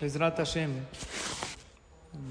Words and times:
Ezrat 0.00 0.38
Hashem, 0.38 0.70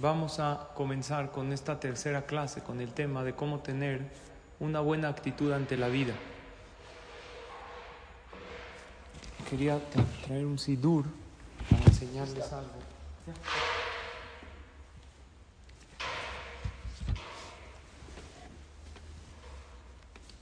vamos 0.01 0.39
a 0.39 0.69
comenzar 0.73 1.31
con 1.31 1.53
esta 1.53 1.79
tercera 1.79 2.25
clase, 2.25 2.63
con 2.63 2.81
el 2.81 2.91
tema 2.93 3.23
de 3.23 3.35
cómo 3.35 3.59
tener 3.59 4.09
una 4.59 4.79
buena 4.79 5.07
actitud 5.07 5.51
ante 5.51 5.77
la 5.77 5.87
vida. 5.87 6.15
Quería 9.47 9.79
traer 10.25 10.47
un 10.47 10.57
sidur 10.57 11.05
para 11.69 11.83
enseñarles 11.83 12.51
algo. 12.51 12.73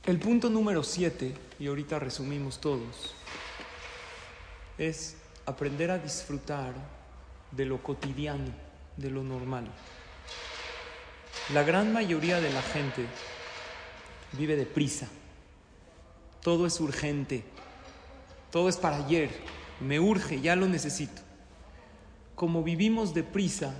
El 0.06 0.18
punto 0.18 0.50
número 0.50 0.82
siete, 0.82 1.36
y 1.60 1.68
ahorita 1.68 2.00
resumimos 2.00 2.62
todos, 2.62 3.14
es 4.78 5.18
aprender 5.46 5.92
a 5.92 5.98
disfrutar 5.98 6.97
de 7.52 7.66
lo 7.66 7.82
cotidiano, 7.82 8.52
de 8.98 9.10
lo 9.10 9.24
normal. 9.24 9.66
La 11.54 11.64
gran 11.64 11.94
mayoría 11.94 12.42
de 12.42 12.52
la 12.52 12.62
gente 12.62 13.06
vive 14.34 14.56
deprisa. 14.56 15.08
Todo 16.42 16.66
es 16.66 16.80
urgente. 16.80 17.44
Todo 18.52 18.70
es 18.70 18.78
para 18.78 18.98
ayer. 18.98 19.30
Me 19.80 20.00
urge, 20.00 20.42
ya 20.42 20.56
lo 20.56 20.68
necesito. 20.68 21.22
Como 22.36 22.64
vivimos 22.64 23.14
deprisa, 23.14 23.74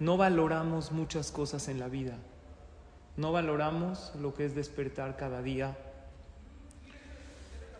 no 0.00 0.16
valoramos 0.16 0.92
muchas 0.92 1.30
cosas 1.30 1.68
en 1.68 1.78
la 1.78 1.88
vida. 1.88 2.16
No 3.16 3.32
valoramos 3.32 4.12
lo 4.20 4.34
que 4.34 4.44
es 4.44 4.54
despertar 4.54 5.16
cada 5.16 5.42
día. 5.42 5.76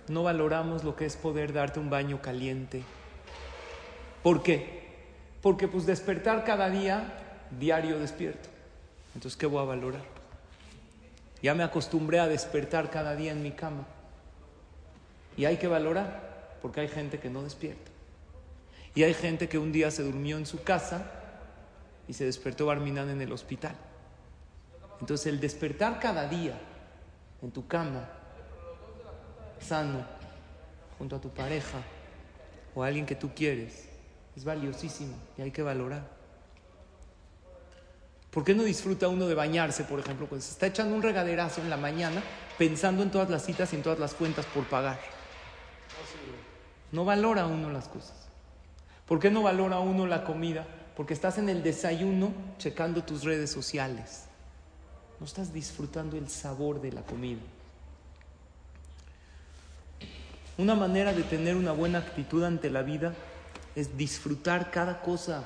No 0.08 0.22
valoramos 0.22 0.84
lo 0.84 0.96
que 0.96 1.04
es 1.04 1.16
poder 1.16 1.52
darte 1.52 1.80
un 1.80 1.90
baño 1.90 2.22
caliente 2.22 2.82
¿Por 4.22 4.42
qué? 4.42 4.78
Porque 5.42 5.68
pues 5.68 5.86
despertar 5.86 6.44
cada 6.44 6.68
día, 6.68 7.12
diario 7.58 7.98
despierto. 7.98 8.48
Entonces, 9.14 9.38
¿qué 9.38 9.46
voy 9.46 9.62
a 9.62 9.66
valorar? 9.66 10.02
Ya 11.42 11.54
me 11.54 11.62
acostumbré 11.62 12.18
a 12.18 12.26
despertar 12.26 12.90
cada 12.90 13.14
día 13.14 13.32
en 13.32 13.42
mi 13.42 13.52
cama. 13.52 13.86
Y 15.36 15.44
hay 15.44 15.56
que 15.56 15.68
valorar, 15.68 16.56
porque 16.60 16.80
hay 16.80 16.88
gente 16.88 17.20
que 17.20 17.30
no 17.30 17.42
despierta. 17.42 17.90
Y 18.94 19.04
hay 19.04 19.14
gente 19.14 19.48
que 19.48 19.58
un 19.58 19.70
día 19.70 19.90
se 19.90 20.02
durmió 20.02 20.36
en 20.36 20.46
su 20.46 20.62
casa 20.62 21.12
y 22.08 22.14
se 22.14 22.24
despertó 22.24 22.66
Barminan 22.66 23.10
en 23.10 23.20
el 23.20 23.30
hospital. 23.32 23.76
Entonces 25.00 25.26
el 25.28 25.38
despertar 25.38 26.00
cada 26.00 26.26
día 26.28 26.58
en 27.40 27.52
tu 27.52 27.68
cama, 27.68 28.08
sano, 29.60 30.04
junto 30.98 31.16
a 31.16 31.20
tu 31.20 31.30
pareja 31.30 31.78
o 32.74 32.82
a 32.82 32.88
alguien 32.88 33.06
que 33.06 33.14
tú 33.14 33.30
quieres, 33.34 33.88
es 34.38 34.44
valiosísimo 34.44 35.14
y 35.36 35.42
hay 35.42 35.50
que 35.50 35.62
valorar. 35.62 36.08
¿Por 38.30 38.44
qué 38.44 38.54
no 38.54 38.62
disfruta 38.62 39.08
uno 39.08 39.26
de 39.26 39.34
bañarse, 39.34 39.82
por 39.82 39.98
ejemplo, 39.98 40.28
cuando 40.28 40.46
se 40.46 40.52
está 40.52 40.68
echando 40.68 40.94
un 40.94 41.02
regaderazo 41.02 41.60
en 41.60 41.68
la 41.68 41.76
mañana 41.76 42.22
pensando 42.56 43.02
en 43.02 43.10
todas 43.10 43.30
las 43.30 43.44
citas 43.44 43.72
y 43.72 43.76
en 43.76 43.82
todas 43.82 43.98
las 43.98 44.14
cuentas 44.14 44.46
por 44.46 44.64
pagar? 44.66 45.00
No 46.92 47.04
valora 47.04 47.46
uno 47.46 47.70
las 47.70 47.88
cosas. 47.88 48.14
¿Por 49.06 49.18
qué 49.18 49.28
no 49.28 49.42
valora 49.42 49.80
uno 49.80 50.06
la 50.06 50.22
comida? 50.22 50.64
Porque 50.96 51.14
estás 51.14 51.38
en 51.38 51.48
el 51.48 51.64
desayuno 51.64 52.32
checando 52.58 53.02
tus 53.02 53.24
redes 53.24 53.50
sociales. 53.50 54.26
No 55.18 55.26
estás 55.26 55.52
disfrutando 55.52 56.16
el 56.16 56.28
sabor 56.28 56.80
de 56.80 56.92
la 56.92 57.02
comida. 57.02 57.40
Una 60.58 60.76
manera 60.76 61.12
de 61.12 61.24
tener 61.24 61.56
una 61.56 61.72
buena 61.72 61.98
actitud 61.98 62.44
ante 62.44 62.70
la 62.70 62.82
vida 62.82 63.14
es 63.74 63.96
disfrutar 63.96 64.70
cada 64.70 65.00
cosa. 65.00 65.44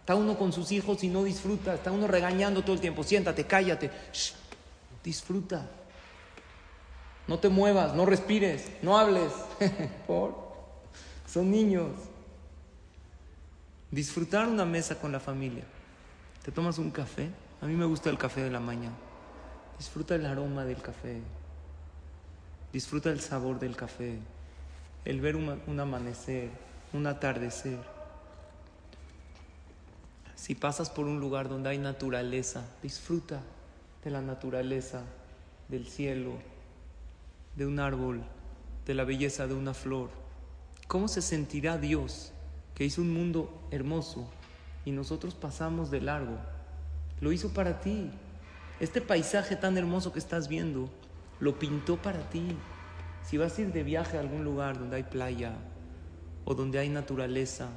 Está 0.00 0.14
uno 0.14 0.38
con 0.38 0.52
sus 0.52 0.70
hijos 0.72 1.02
y 1.02 1.08
no 1.08 1.24
disfruta, 1.24 1.74
está 1.74 1.90
uno 1.90 2.06
regañando 2.06 2.62
todo 2.62 2.74
el 2.74 2.80
tiempo, 2.80 3.02
siéntate, 3.02 3.44
cállate, 3.44 3.90
disfruta. 5.02 5.68
No 7.26 7.38
te 7.40 7.48
muevas, 7.48 7.94
no 7.94 8.06
respires, 8.06 8.70
no 8.82 8.96
hables. 8.96 9.32
Por 10.06 10.46
son 11.26 11.50
niños. 11.50 11.90
Disfrutar 13.90 14.48
una 14.48 14.64
mesa 14.64 14.98
con 14.98 15.12
la 15.12 15.20
familia. 15.20 15.64
Te 16.44 16.52
tomas 16.52 16.78
un 16.78 16.90
café. 16.90 17.28
A 17.60 17.66
mí 17.66 17.74
me 17.74 17.84
gusta 17.84 18.10
el 18.10 18.18
café 18.18 18.42
de 18.42 18.50
la 18.50 18.60
mañana. 18.60 18.96
Disfruta 19.78 20.14
el 20.14 20.24
aroma 20.24 20.64
del 20.64 20.80
café. 20.80 21.20
Disfruta 22.72 23.10
el 23.10 23.20
sabor 23.20 23.58
del 23.58 23.76
café. 23.76 24.18
El 25.04 25.20
ver 25.20 25.36
un 25.36 25.80
amanecer 25.80 26.50
un 26.96 27.06
atardecer. 27.06 27.78
Si 30.34 30.54
pasas 30.54 30.90
por 30.90 31.06
un 31.06 31.20
lugar 31.20 31.48
donde 31.48 31.70
hay 31.70 31.78
naturaleza, 31.78 32.64
disfruta 32.82 33.40
de 34.04 34.10
la 34.10 34.20
naturaleza, 34.20 35.02
del 35.68 35.86
cielo, 35.86 36.32
de 37.56 37.66
un 37.66 37.80
árbol, 37.80 38.22
de 38.86 38.94
la 38.94 39.04
belleza 39.04 39.46
de 39.46 39.54
una 39.54 39.74
flor. 39.74 40.10
¿Cómo 40.86 41.08
se 41.08 41.22
sentirá 41.22 41.78
Dios 41.78 42.32
que 42.74 42.84
hizo 42.84 43.02
un 43.02 43.12
mundo 43.12 43.66
hermoso 43.70 44.28
y 44.84 44.92
nosotros 44.92 45.34
pasamos 45.34 45.90
de 45.90 46.00
largo? 46.00 46.38
Lo 47.20 47.32
hizo 47.32 47.52
para 47.52 47.80
ti. 47.80 48.10
Este 48.78 49.00
paisaje 49.00 49.56
tan 49.56 49.76
hermoso 49.76 50.12
que 50.12 50.18
estás 50.18 50.48
viendo, 50.48 50.88
lo 51.40 51.58
pintó 51.58 51.96
para 51.96 52.20
ti. 52.30 52.56
Si 53.24 53.38
vas 53.38 53.58
a 53.58 53.62
ir 53.62 53.72
de 53.72 53.82
viaje 53.82 54.16
a 54.16 54.20
algún 54.20 54.44
lugar 54.44 54.78
donde 54.78 54.96
hay 54.96 55.02
playa, 55.02 55.54
o 56.46 56.54
donde 56.54 56.78
hay 56.78 56.88
naturaleza, 56.88 57.68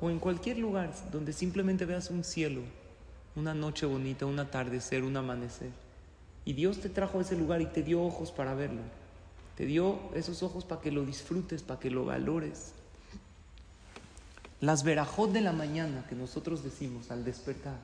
o 0.00 0.10
en 0.10 0.18
cualquier 0.18 0.58
lugar 0.58 0.92
donde 1.12 1.32
simplemente 1.32 1.84
veas 1.84 2.10
un 2.10 2.24
cielo, 2.24 2.62
una 3.36 3.54
noche 3.54 3.86
bonita, 3.86 4.26
un 4.26 4.40
atardecer, 4.40 5.04
un 5.04 5.16
amanecer. 5.16 5.70
Y 6.44 6.54
Dios 6.54 6.80
te 6.80 6.88
trajo 6.88 7.18
a 7.18 7.22
ese 7.22 7.36
lugar 7.36 7.60
y 7.60 7.66
te 7.66 7.82
dio 7.82 8.02
ojos 8.02 8.32
para 8.32 8.54
verlo. 8.54 8.80
Te 9.56 9.66
dio 9.66 9.98
esos 10.14 10.42
ojos 10.42 10.64
para 10.64 10.80
que 10.80 10.90
lo 10.90 11.04
disfrutes, 11.04 11.62
para 11.62 11.78
que 11.78 11.90
lo 11.90 12.04
valores. 12.04 12.72
Las 14.60 14.82
verajot 14.82 15.30
de 15.30 15.42
la 15.42 15.52
mañana 15.52 16.06
que 16.08 16.14
nosotros 16.14 16.64
decimos 16.64 17.10
al 17.10 17.24
despertar, 17.24 17.78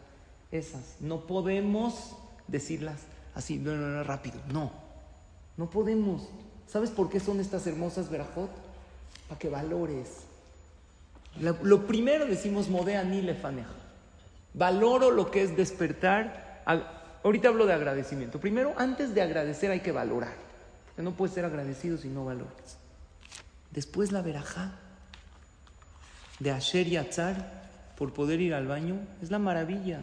esas, 0.51 0.97
no 1.01 1.27
podemos 1.27 2.17
decirlas 2.49 3.01
así, 3.35 3.59
no, 3.59 3.75
no, 3.75 3.89
no, 3.89 4.03
rápido, 4.03 4.41
no, 4.53 4.73
no 5.57 5.69
podemos. 5.69 6.29
¿Sabes 6.67 6.91
por 6.91 7.11
qué 7.11 7.21
son 7.21 7.39
estas 7.39 7.67
hermosas 7.67 8.09
verajot? 8.09 8.64
Para 9.29 9.39
que 9.39 9.49
valores. 9.49 10.09
Lo, 11.41 11.87
primero 11.87 12.27
decimos 12.27 12.69
modea 12.69 13.03
ni 13.05 13.21
lefaneja. 13.21 13.75
Valoro 14.53 15.11
lo 15.11 15.31
que 15.31 15.43
es 15.43 15.57
despertar. 15.57 16.63
ahorita 17.25 17.49
hablo 17.49 17.67
de 17.67 17.73
agradecimiento. 17.73 18.39
Primero, 18.39 18.75
antes 18.77 19.15
de 19.15 19.23
agradecer 19.23 19.71
hay 19.71 19.81
que 19.81 19.93
valorar. 19.93 20.35
No 20.97 21.13
puedes 21.13 21.35
ser 21.35 21.45
agradecido 21.45 21.99
si 21.99 22.09
no 22.09 22.25
valoras. 22.25 22.79
Después 23.73 24.13
la 24.13 24.23
verajá 24.23 24.73
de 26.39 26.53
Asher 26.53 26.87
y 26.87 26.97
Atzar 26.97 27.65
por 27.97 28.13
poder 28.13 28.41
ir 28.41 28.55
al 28.55 28.67
baño 28.67 29.01
es 29.21 29.31
la 29.31 29.41
maravilla. 29.41 30.01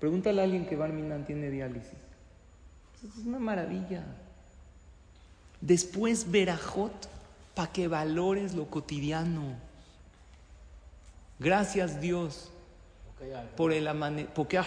Pregúntale 0.00 0.42
a 0.42 0.44
alguien 0.44 0.66
que 0.66 0.76
Barminan 0.76 1.24
tiene 1.24 1.50
diálisis. 1.50 1.92
Es 3.02 3.24
una 3.24 3.38
maravilla. 3.38 4.02
Después 5.62 6.30
Verajot 6.30 7.08
para 7.54 7.72
que 7.72 7.88
valores 7.88 8.54
lo 8.54 8.66
cotidiano. 8.66 9.56
Gracias 11.38 12.00
Dios 12.00 12.50
por 13.56 13.72
el 13.72 13.88
porque 14.34 14.60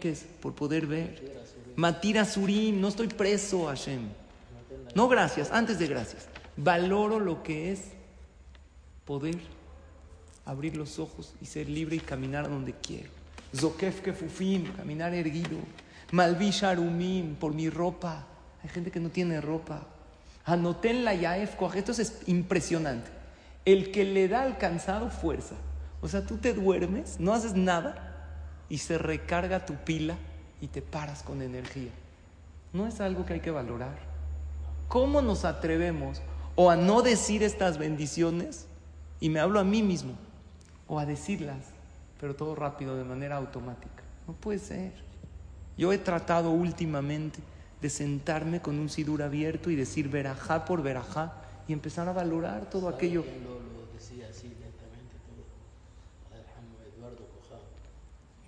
que 0.00 0.10
es 0.10 0.26
por 0.40 0.54
poder 0.54 0.86
ver. 0.86 1.46
Matira 1.76 2.24
Surim, 2.24 2.80
no 2.80 2.88
estoy 2.88 3.08
preso, 3.08 3.66
Hashem. 3.66 4.08
No 4.94 5.08
gracias, 5.08 5.50
antes 5.50 5.78
de 5.78 5.86
gracias. 5.86 6.28
Valoro 6.56 7.20
lo 7.20 7.42
que 7.42 7.72
es 7.72 7.82
poder 9.04 9.38
abrir 10.46 10.76
los 10.76 10.98
ojos 10.98 11.34
y 11.42 11.46
ser 11.46 11.68
libre 11.68 11.96
y 11.96 12.00
caminar 12.00 12.48
donde 12.48 12.72
quiero. 12.72 13.10
Zokef 13.54 14.00
Kefufim, 14.00 14.72
caminar 14.74 15.14
erguido. 15.14 15.58
Malvish 16.12 16.64
Arumim, 16.64 17.34
por 17.34 17.52
mi 17.52 17.68
ropa. 17.68 18.26
Hay 18.62 18.68
gente 18.70 18.90
que 18.90 19.00
no 19.00 19.10
tiene 19.10 19.40
ropa. 19.40 19.86
Anoten 20.46 21.04
la 21.04 21.12
Yaef 21.12 21.60
Esto 21.74 21.92
es 21.92 22.22
impresionante. 22.26 23.10
El 23.64 23.90
que 23.90 24.04
le 24.04 24.28
da 24.28 24.42
alcanzado 24.42 25.10
fuerza. 25.10 25.56
O 26.00 26.08
sea, 26.08 26.24
tú 26.24 26.36
te 26.36 26.54
duermes, 26.54 27.18
no 27.18 27.34
haces 27.34 27.54
nada 27.54 28.14
y 28.68 28.78
se 28.78 28.96
recarga 28.96 29.66
tu 29.66 29.74
pila 29.74 30.16
y 30.60 30.68
te 30.68 30.82
paras 30.82 31.24
con 31.24 31.42
energía. 31.42 31.90
No 32.72 32.86
es 32.86 33.00
algo 33.00 33.26
que 33.26 33.34
hay 33.34 33.40
que 33.40 33.50
valorar. 33.50 33.98
¿Cómo 34.86 35.20
nos 35.20 35.44
atrevemos 35.44 36.22
o 36.54 36.70
a 36.70 36.76
no 36.76 37.02
decir 37.02 37.42
estas 37.42 37.76
bendiciones? 37.76 38.66
Y 39.18 39.30
me 39.30 39.40
hablo 39.40 39.58
a 39.58 39.64
mí 39.64 39.82
mismo. 39.82 40.12
O 40.86 41.00
a 41.00 41.06
decirlas, 41.06 41.58
pero 42.20 42.36
todo 42.36 42.54
rápido, 42.54 42.96
de 42.96 43.02
manera 43.02 43.36
automática. 43.36 44.04
No 44.28 44.34
puede 44.34 44.60
ser. 44.60 44.92
Yo 45.76 45.92
he 45.92 45.98
tratado 45.98 46.50
últimamente 46.50 47.40
de 47.80 47.90
sentarme 47.90 48.60
con 48.60 48.78
un 48.78 48.88
sidur 48.88 49.22
abierto 49.22 49.70
y 49.70 49.76
decir 49.76 50.08
verajá 50.08 50.64
por 50.64 50.82
verajá 50.82 51.34
y 51.68 51.72
empezar 51.72 52.08
a 52.08 52.12
valorar 52.12 52.70
todo 52.70 52.88
aquello. 52.88 53.22
Quién 53.22 53.44
lo, 53.44 53.54
lo. 53.54 53.76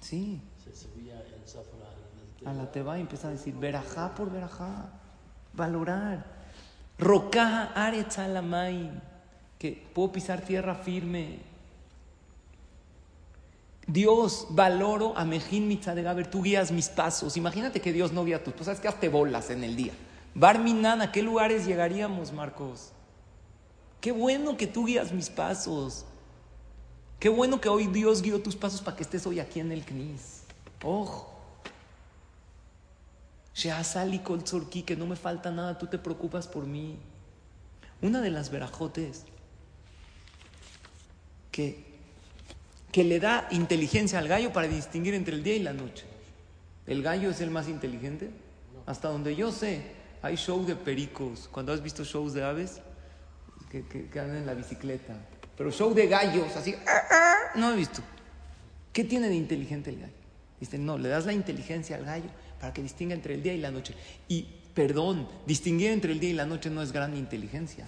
Sí. 0.08 0.40
Se 0.64 0.74
subía 0.74 1.22
Zafra. 1.46 2.50
A 2.50 2.54
la 2.54 2.72
Teba 2.72 2.96
y 2.96 3.02
empezaba 3.02 3.28
a 3.28 3.36
decir 3.36 3.54
verajá 3.54 4.14
por 4.14 4.32
verajá, 4.32 4.88
valorar. 5.52 6.24
Rocaja 6.98 7.74
aretz 7.74 8.16
que 9.58 9.86
puedo 9.94 10.12
pisar 10.12 10.40
tierra 10.40 10.76
firme. 10.76 11.40
Dios, 13.88 14.46
valoro 14.50 15.16
a 15.16 15.24
Mejín 15.24 15.66
Mitzadagaber, 15.66 16.30
tú 16.30 16.42
guías 16.42 16.70
mis 16.70 16.90
pasos. 16.90 17.38
Imagínate 17.38 17.80
que 17.80 17.90
Dios 17.90 18.12
no 18.12 18.22
guía 18.22 18.44
tus 18.44 18.52
pasos, 18.52 18.80
que 18.80 18.86
hazte 18.86 19.08
bolas 19.08 19.48
en 19.48 19.64
el 19.64 19.76
día. 19.76 19.94
Barminan, 20.34 21.00
¿a 21.00 21.10
qué 21.10 21.22
lugares 21.22 21.66
llegaríamos, 21.66 22.32
Marcos? 22.32 22.92
Qué 24.02 24.12
bueno 24.12 24.58
que 24.58 24.66
tú 24.66 24.84
guías 24.84 25.10
mis 25.10 25.30
pasos. 25.30 26.04
Qué 27.18 27.30
bueno 27.30 27.62
que 27.62 27.70
hoy 27.70 27.86
Dios 27.86 28.20
guió 28.20 28.42
tus 28.42 28.54
pasos 28.54 28.82
para 28.82 28.94
que 28.94 29.02
estés 29.02 29.26
hoy 29.26 29.40
aquí 29.40 29.58
en 29.58 29.72
el 29.72 29.82
CNIS. 29.84 30.42
Ojo. 30.84 31.34
Sheasali 33.54 34.18
Kol 34.20 34.44
que 34.44 34.96
no 34.96 35.06
me 35.06 35.16
falta 35.16 35.50
nada, 35.50 35.78
tú 35.78 35.86
te 35.86 35.98
preocupas 35.98 36.46
por 36.46 36.66
mí. 36.66 36.98
Una 38.02 38.20
de 38.20 38.30
las 38.30 38.50
verajotes 38.50 39.24
que 41.50 41.87
que 42.92 43.04
le 43.04 43.20
da 43.20 43.48
inteligencia 43.50 44.18
al 44.18 44.28
gallo 44.28 44.52
para 44.52 44.68
distinguir 44.68 45.14
entre 45.14 45.34
el 45.34 45.42
día 45.42 45.56
y 45.56 45.62
la 45.62 45.72
noche. 45.72 46.04
¿El 46.86 47.02
gallo 47.02 47.30
es 47.30 47.40
el 47.40 47.50
más 47.50 47.68
inteligente? 47.68 48.30
Hasta 48.86 49.08
donde 49.08 49.36
yo 49.36 49.52
sé, 49.52 49.82
hay 50.22 50.36
show 50.36 50.64
de 50.64 50.74
pericos. 50.74 51.48
Cuando 51.52 51.72
has 51.72 51.82
visto 51.82 52.04
shows 52.04 52.32
de 52.32 52.42
aves, 52.42 52.80
que, 53.70 53.84
que, 53.84 54.18
andan 54.18 54.38
en 54.38 54.46
la 54.46 54.54
bicicleta. 54.54 55.14
Pero 55.56 55.70
show 55.70 55.92
de 55.92 56.06
gallos, 56.06 56.56
así, 56.56 56.74
ah, 56.86 57.02
ah, 57.10 57.34
no 57.56 57.72
he 57.72 57.76
visto. 57.76 58.00
¿Qué 58.92 59.04
tiene 59.04 59.28
de 59.28 59.34
inteligente 59.34 59.90
el 59.90 60.00
gallo? 60.00 60.12
Dice, 60.58 60.78
no, 60.78 60.96
le 60.96 61.08
das 61.08 61.26
la 61.26 61.32
inteligencia 61.32 61.96
al 61.96 62.04
gallo 62.04 62.30
para 62.58 62.72
que 62.72 62.82
distinga 62.82 63.14
entre 63.14 63.34
el 63.34 63.42
día 63.42 63.52
y 63.52 63.58
la 63.58 63.70
noche. 63.70 63.94
Y, 64.28 64.46
perdón, 64.74 65.28
distinguir 65.46 65.90
entre 65.90 66.12
el 66.12 66.20
día 66.20 66.30
y 66.30 66.34
la 66.34 66.46
noche 66.46 66.70
no 66.70 66.82
es 66.82 66.92
gran 66.92 67.16
inteligencia. 67.16 67.86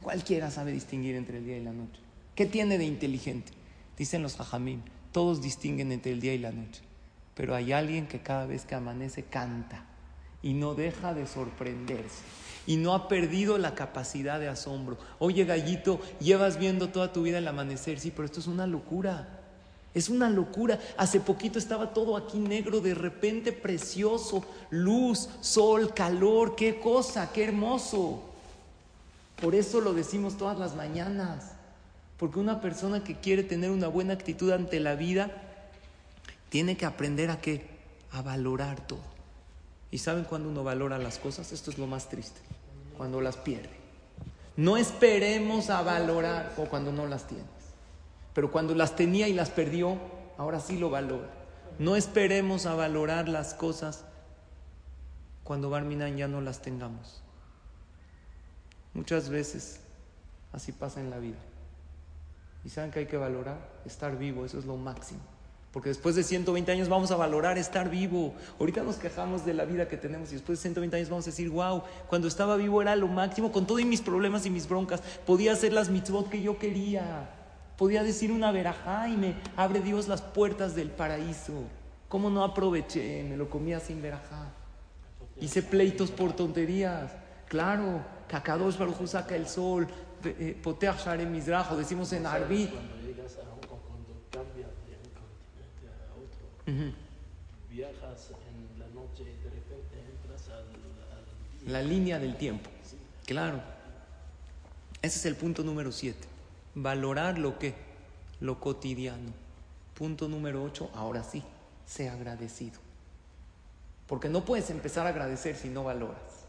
Cualquiera 0.00 0.50
sabe 0.50 0.72
distinguir 0.72 1.16
entre 1.16 1.38
el 1.38 1.44
día 1.44 1.58
y 1.58 1.62
la 1.62 1.72
noche. 1.72 2.00
¿Qué 2.34 2.46
tiene 2.46 2.78
de 2.78 2.84
inteligente? 2.84 3.52
Dicen 3.98 4.22
los 4.22 4.38
hajamim, 4.38 4.82
todos 5.12 5.42
distinguen 5.42 5.90
entre 5.92 6.12
el 6.12 6.20
día 6.20 6.32
y 6.32 6.38
la 6.38 6.52
noche, 6.52 6.82
pero 7.34 7.54
hay 7.54 7.72
alguien 7.72 8.06
que 8.06 8.20
cada 8.20 8.46
vez 8.46 8.64
que 8.64 8.76
amanece 8.76 9.24
canta 9.24 9.84
y 10.40 10.54
no 10.54 10.74
deja 10.74 11.14
de 11.14 11.26
sorprenderse 11.26 12.22
y 12.68 12.76
no 12.76 12.94
ha 12.94 13.08
perdido 13.08 13.58
la 13.58 13.74
capacidad 13.74 14.38
de 14.38 14.48
asombro. 14.48 14.98
Oye, 15.18 15.44
gallito, 15.44 16.00
llevas 16.20 16.58
viendo 16.58 16.90
toda 16.90 17.12
tu 17.12 17.22
vida 17.22 17.38
el 17.38 17.48
amanecer, 17.48 17.98
sí, 17.98 18.12
pero 18.14 18.26
esto 18.26 18.40
es 18.40 18.46
una 18.46 18.66
locura. 18.66 19.40
Es 19.94 20.10
una 20.10 20.28
locura. 20.28 20.78
Hace 20.96 21.18
poquito 21.18 21.58
estaba 21.58 21.94
todo 21.94 22.16
aquí 22.16 22.38
negro, 22.38 22.80
de 22.80 22.94
repente 22.94 23.52
precioso, 23.52 24.44
luz, 24.70 25.28
sol, 25.40 25.94
calor, 25.94 26.54
qué 26.56 26.78
cosa, 26.78 27.32
qué 27.32 27.44
hermoso. 27.44 28.22
Por 29.40 29.54
eso 29.54 29.80
lo 29.80 29.94
decimos 29.94 30.36
todas 30.36 30.58
las 30.58 30.76
mañanas. 30.76 31.57
Porque 32.18 32.40
una 32.40 32.60
persona 32.60 33.04
que 33.04 33.16
quiere 33.16 33.44
tener 33.44 33.70
una 33.70 33.88
buena 33.88 34.12
actitud 34.12 34.50
ante 34.50 34.80
la 34.80 34.96
vida 34.96 35.30
tiene 36.50 36.76
que 36.76 36.84
aprender 36.84 37.30
a 37.30 37.40
qué? 37.40 37.66
A 38.10 38.22
valorar 38.22 38.86
todo. 38.86 39.02
¿Y 39.90 39.98
saben 39.98 40.24
cuando 40.24 40.48
uno 40.48 40.64
valora 40.64 40.98
las 40.98 41.18
cosas? 41.18 41.52
Esto 41.52 41.70
es 41.70 41.78
lo 41.78 41.86
más 41.86 42.08
triste. 42.08 42.40
Cuando 42.96 43.20
las 43.20 43.36
pierde. 43.36 43.70
No 44.56 44.76
esperemos 44.76 45.70
a 45.70 45.82
valorar 45.82 46.52
o 46.56 46.64
cuando 46.64 46.92
no 46.92 47.06
las 47.06 47.26
tienes. 47.28 47.46
Pero 48.34 48.50
cuando 48.50 48.74
las 48.74 48.96
tenía 48.96 49.28
y 49.28 49.32
las 49.32 49.50
perdió, 49.50 49.98
ahora 50.36 50.58
sí 50.58 50.76
lo 50.76 50.90
valora. 50.90 51.28
No 51.78 51.94
esperemos 51.94 52.66
a 52.66 52.74
valorar 52.74 53.28
las 53.28 53.54
cosas 53.54 54.04
cuando 55.44 55.70
Barminan 55.70 56.16
ya 56.16 56.26
no 56.26 56.40
las 56.40 56.60
tengamos. 56.60 57.22
Muchas 58.94 59.28
veces 59.28 59.80
así 60.52 60.72
pasa 60.72 61.00
en 61.00 61.10
la 61.10 61.18
vida. 61.18 61.38
Y 62.68 62.70
saben 62.70 62.90
que 62.90 62.98
hay 62.98 63.06
que 63.06 63.16
valorar 63.16 63.56
estar 63.86 64.18
vivo, 64.18 64.44
eso 64.44 64.58
es 64.58 64.66
lo 64.66 64.76
máximo. 64.76 65.20
Porque 65.72 65.88
después 65.88 66.16
de 66.16 66.22
120 66.22 66.70
años 66.70 66.90
vamos 66.90 67.10
a 67.10 67.16
valorar 67.16 67.56
estar 67.56 67.88
vivo. 67.88 68.34
Ahorita 68.60 68.82
nos 68.82 68.96
quejamos 68.96 69.46
de 69.46 69.54
la 69.54 69.64
vida 69.64 69.88
que 69.88 69.96
tenemos 69.96 70.28
y 70.28 70.34
después 70.34 70.58
de 70.58 70.62
120 70.64 70.94
años 70.94 71.08
vamos 71.08 71.24
a 71.24 71.30
decir, 71.30 71.48
wow, 71.48 71.82
cuando 72.08 72.28
estaba 72.28 72.56
vivo 72.56 72.82
era 72.82 72.94
lo 72.94 73.08
máximo, 73.08 73.52
con 73.52 73.66
todos 73.66 73.82
mis 73.86 74.02
problemas 74.02 74.44
y 74.44 74.50
mis 74.50 74.68
broncas. 74.68 75.00
Podía 75.24 75.52
hacer 75.52 75.72
las 75.72 75.88
mitzvot 75.88 76.28
que 76.28 76.42
yo 76.42 76.58
quería. 76.58 77.30
Podía 77.78 78.02
decir 78.02 78.30
una 78.30 78.52
verajá 78.52 79.08
y 79.08 79.16
me 79.16 79.36
abre 79.56 79.80
Dios 79.80 80.06
las 80.06 80.20
puertas 80.20 80.74
del 80.74 80.90
paraíso. 80.90 81.54
¿Cómo 82.10 82.28
no 82.28 82.44
aproveché? 82.44 83.24
Me 83.26 83.38
lo 83.38 83.48
comía 83.48 83.80
sin 83.80 84.02
verajá. 84.02 84.52
Hice 85.40 85.62
pleitos 85.62 86.10
por 86.10 86.34
tonterías. 86.34 87.12
Claro, 87.46 88.04
Kakadosh 88.28 88.76
Baruj 88.76 89.06
saca 89.06 89.36
el 89.36 89.48
sol, 89.48 89.88
eh, 90.24 90.58
poteach 90.62 91.04
share 91.04 91.26
mizrajo, 91.26 91.76
decimos 91.76 92.12
en 92.12 92.26
Arbi. 92.26 92.66
Cuando 92.66 92.96
llegas 92.96 93.36
a 93.36 93.66
cuando 93.66 94.22
cambias 94.30 94.70
de 94.86 94.96
un 94.96 95.12
continente 95.14 95.88
a 95.88 96.14
otro, 96.14 96.94
viajas 97.70 98.30
en 98.30 98.78
la 98.78 98.86
noche 98.88 99.22
y 99.22 99.42
de 99.42 99.50
repente 99.50 99.98
entras 100.12 100.48
al, 100.48 100.66
al 101.66 101.72
la 101.72 101.82
línea 101.82 102.18
del 102.18 102.36
tiempo. 102.36 102.70
Claro. 103.26 103.60
Ese 105.00 105.18
es 105.18 105.26
el 105.26 105.36
punto 105.36 105.62
número 105.62 105.92
7. 105.92 106.18
Valorar 106.74 107.38
lo 107.38 107.58
que, 107.58 107.74
lo 108.40 108.58
cotidiano. 108.58 109.32
Punto 109.94 110.28
número 110.28 110.62
8, 110.62 110.90
ahora 110.94 111.22
sí, 111.22 111.42
sea 111.86 112.12
agradecido. 112.14 112.78
Porque 114.06 114.28
no 114.28 114.44
puedes 114.44 114.70
empezar 114.70 115.06
a 115.06 115.10
agradecer 115.10 115.56
si 115.56 115.68
no 115.68 115.84
valoras. 115.84 116.46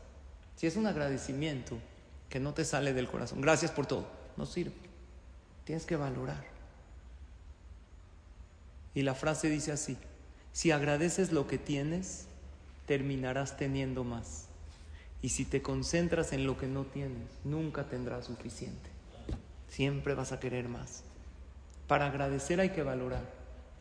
Si 0.56 0.68
es 0.68 0.76
un 0.76 0.88
agradecimiento, 0.88 1.78
que 2.30 2.40
no 2.40 2.54
te 2.54 2.66
sale 2.66 2.94
del 2.94 3.08
corazón. 3.08 3.42
Gracias 3.42 3.72
por 3.72 3.86
todo. 3.86 4.08
No 4.38 4.46
sirve. 4.46 4.74
Tienes 5.66 5.86
que 5.86 5.96
valorar. 5.96 6.44
Y 8.94 9.02
la 9.04 9.16
frase 9.16 9.50
dice 9.50 9.72
así, 9.72 9.98
si 10.52 10.72
agradeces 10.72 11.32
lo 11.32 11.48
que 11.48 11.58
tienes, 11.58 12.28
terminarás 12.86 13.58
teniendo 13.58 14.04
más. 14.04 14.48
Y 15.22 15.30
si 15.30 15.46
te 15.46 15.62
concentras 15.62 16.34
en 16.34 16.46
lo 16.46 16.58
que 16.58 16.68
no 16.68 16.86
tienes, 16.86 17.30
nunca 17.44 17.86
tendrás 17.86 18.26
suficiente. 18.26 18.90
Siempre 19.68 20.16
vas 20.16 20.32
a 20.32 20.40
querer 20.40 20.70
más. 20.70 21.04
Para 21.88 22.08
agradecer 22.08 22.60
hay 22.60 22.70
que 22.70 22.84
valorar. 22.84 23.24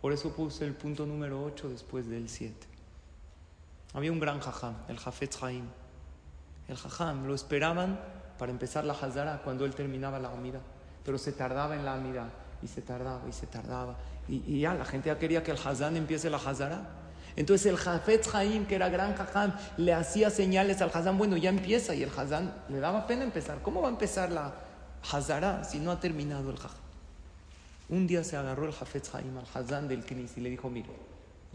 Por 0.00 0.12
eso 0.12 0.34
puse 0.34 0.64
el 0.64 0.74
punto 0.74 1.06
número 1.06 1.42
8 1.42 1.70
después 1.70 2.08
del 2.08 2.28
7. 2.28 2.54
Había 3.94 4.12
un 4.12 4.20
gran 4.20 4.40
jajam, 4.40 4.76
el 4.88 4.98
Jafetz 4.98 5.42
Haim. 5.42 5.64
El 6.68 6.76
jajam 6.76 7.26
lo 7.26 7.34
esperaban 7.34 7.98
para 8.38 8.52
empezar 8.52 8.84
la 8.84 8.94
Hazara 8.94 9.40
cuando 9.42 9.64
él 9.64 9.74
terminaba 9.74 10.18
la 10.18 10.30
comida. 10.30 10.60
Pero 11.04 11.18
se 11.18 11.32
tardaba 11.32 11.74
en 11.74 11.84
la 11.84 11.94
amida 11.94 12.30
y 12.62 12.68
se 12.68 12.82
tardaba 12.82 13.22
y 13.28 13.32
se 13.32 13.46
tardaba. 13.46 13.96
Y, 14.28 14.60
ya 14.60 14.74
la 14.74 14.84
gente 14.84 15.08
ya 15.08 15.18
quería 15.18 15.42
que 15.42 15.50
el 15.50 15.58
Hazán 15.58 15.96
empiece 15.96 16.30
la 16.30 16.36
Hazara. 16.36 16.88
Entonces 17.36 17.66
el 17.66 17.76
Jafet 17.76 18.28
Haim, 18.34 18.66
que 18.66 18.74
era 18.74 18.88
gran 18.88 19.14
Jajam, 19.14 19.54
le 19.76 19.94
hacía 19.94 20.28
señales 20.28 20.82
al 20.82 20.90
Hazán, 20.92 21.18
bueno, 21.18 21.36
ya 21.36 21.50
empieza. 21.50 21.94
Y 21.94 22.02
el 22.02 22.10
Hazán 22.10 22.52
le 22.68 22.80
daba 22.80 23.06
pena 23.06 23.24
empezar. 23.24 23.62
¿Cómo 23.62 23.80
va 23.80 23.88
a 23.88 23.92
empezar 23.92 24.30
la 24.30 24.54
Hazara 25.10 25.64
si 25.64 25.78
no 25.78 25.92
ha 25.92 26.00
terminado 26.00 26.50
el 26.50 26.56
Jajam? 26.56 26.88
Un 27.90 28.06
día 28.06 28.22
se 28.22 28.36
agarró 28.36 28.66
el 28.66 28.72
Jafet 28.72 29.08
Haim 29.14 29.38
al 29.38 29.46
Hazán 29.54 29.88
del 29.88 30.04
Knis 30.04 30.36
y 30.36 30.40
le 30.40 30.50
dijo, 30.50 30.68
mire, 30.68 30.90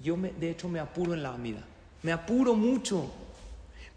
yo 0.02 0.18
me, 0.18 0.32
de 0.32 0.50
hecho 0.50 0.68
me 0.68 0.80
apuro 0.80 1.14
en 1.14 1.22
la 1.22 1.34
amida. 1.34 1.62
Me 2.02 2.12
apuro 2.12 2.56
mucho. 2.56 3.12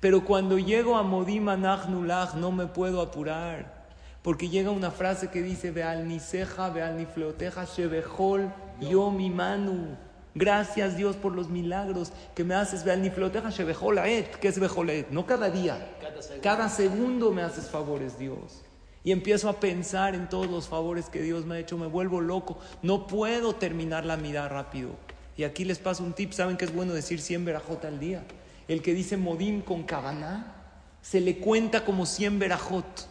Pero 0.00 0.24
cuando 0.24 0.58
llego 0.58 0.96
a 0.96 1.02
Modim 1.02 1.44
Nulach 1.44 2.34
no 2.34 2.52
me 2.52 2.66
puedo 2.66 3.00
apurar. 3.00 3.86
Porque 4.22 4.48
llega 4.48 4.70
una 4.70 4.90
frase 4.90 5.28
que 5.28 5.40
dice, 5.40 5.70
Veal 5.70 6.08
ni 6.08 6.18
ceja, 6.18 6.68
veal 6.70 6.96
ni 6.96 7.06
fleoteja, 7.06 7.64
shebejol, 7.64 8.52
yo 8.80 9.10
mi 9.10 9.30
manu. 9.30 9.96
Gracias 10.34 10.98
Dios 10.98 11.16
por 11.16 11.32
los 11.32 11.48
milagros 11.48 12.12
que 12.34 12.44
me 12.44 12.54
haces. 12.54 12.84
Veal 12.84 13.00
ni 13.00 13.08
fleoteja, 13.08 13.48
shebejol 13.48 13.98
aet. 13.98 14.36
¿Qué 14.38 14.48
es 14.48 14.58
bejolet? 14.58 15.08
No 15.10 15.24
cada 15.24 15.48
día. 15.48 15.96
Cada 16.42 16.68
segundo 16.68 17.30
me 17.30 17.42
haces 17.42 17.70
favores, 17.70 18.18
Dios. 18.18 18.62
Y 19.02 19.12
empiezo 19.12 19.48
a 19.48 19.60
pensar 19.60 20.14
en 20.14 20.28
todos 20.28 20.50
los 20.50 20.68
favores 20.68 21.08
que 21.08 21.22
Dios 21.22 21.46
me 21.46 21.54
ha 21.54 21.58
hecho. 21.60 21.78
Me 21.78 21.86
vuelvo 21.86 22.20
loco. 22.20 22.58
No 22.82 23.06
puedo 23.06 23.54
terminar 23.54 24.04
la 24.04 24.18
mirada 24.18 24.48
rápido. 24.48 24.90
Y 25.38 25.44
aquí 25.44 25.64
les 25.64 25.78
paso 25.78 26.02
un 26.02 26.12
tip. 26.12 26.32
¿Saben 26.32 26.58
que 26.58 26.66
es 26.66 26.74
bueno 26.74 26.92
decir 26.92 27.20
100 27.20 27.44
verajot 27.46 27.84
al 27.86 27.98
día? 27.98 28.24
El 28.68 28.82
que 28.82 28.94
dice 28.94 29.16
Modim 29.16 29.62
con 29.62 29.84
Kavaná, 29.84 30.54
se 31.02 31.20
le 31.20 31.38
cuenta 31.38 31.84
como 31.84 32.04
100 32.04 32.38
verajot. 32.38 33.08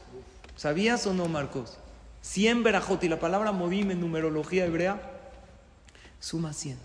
¿Sabías 0.55 1.07
o 1.07 1.13
no, 1.13 1.27
Marcos? 1.27 1.77
100 2.21 2.63
verajot. 2.63 3.03
Y 3.03 3.09
la 3.09 3.19
palabra 3.19 3.51
Modim 3.51 3.91
en 3.91 4.01
numerología 4.01 4.65
hebrea 4.65 5.01
suma 6.19 6.53
100. 6.53 6.77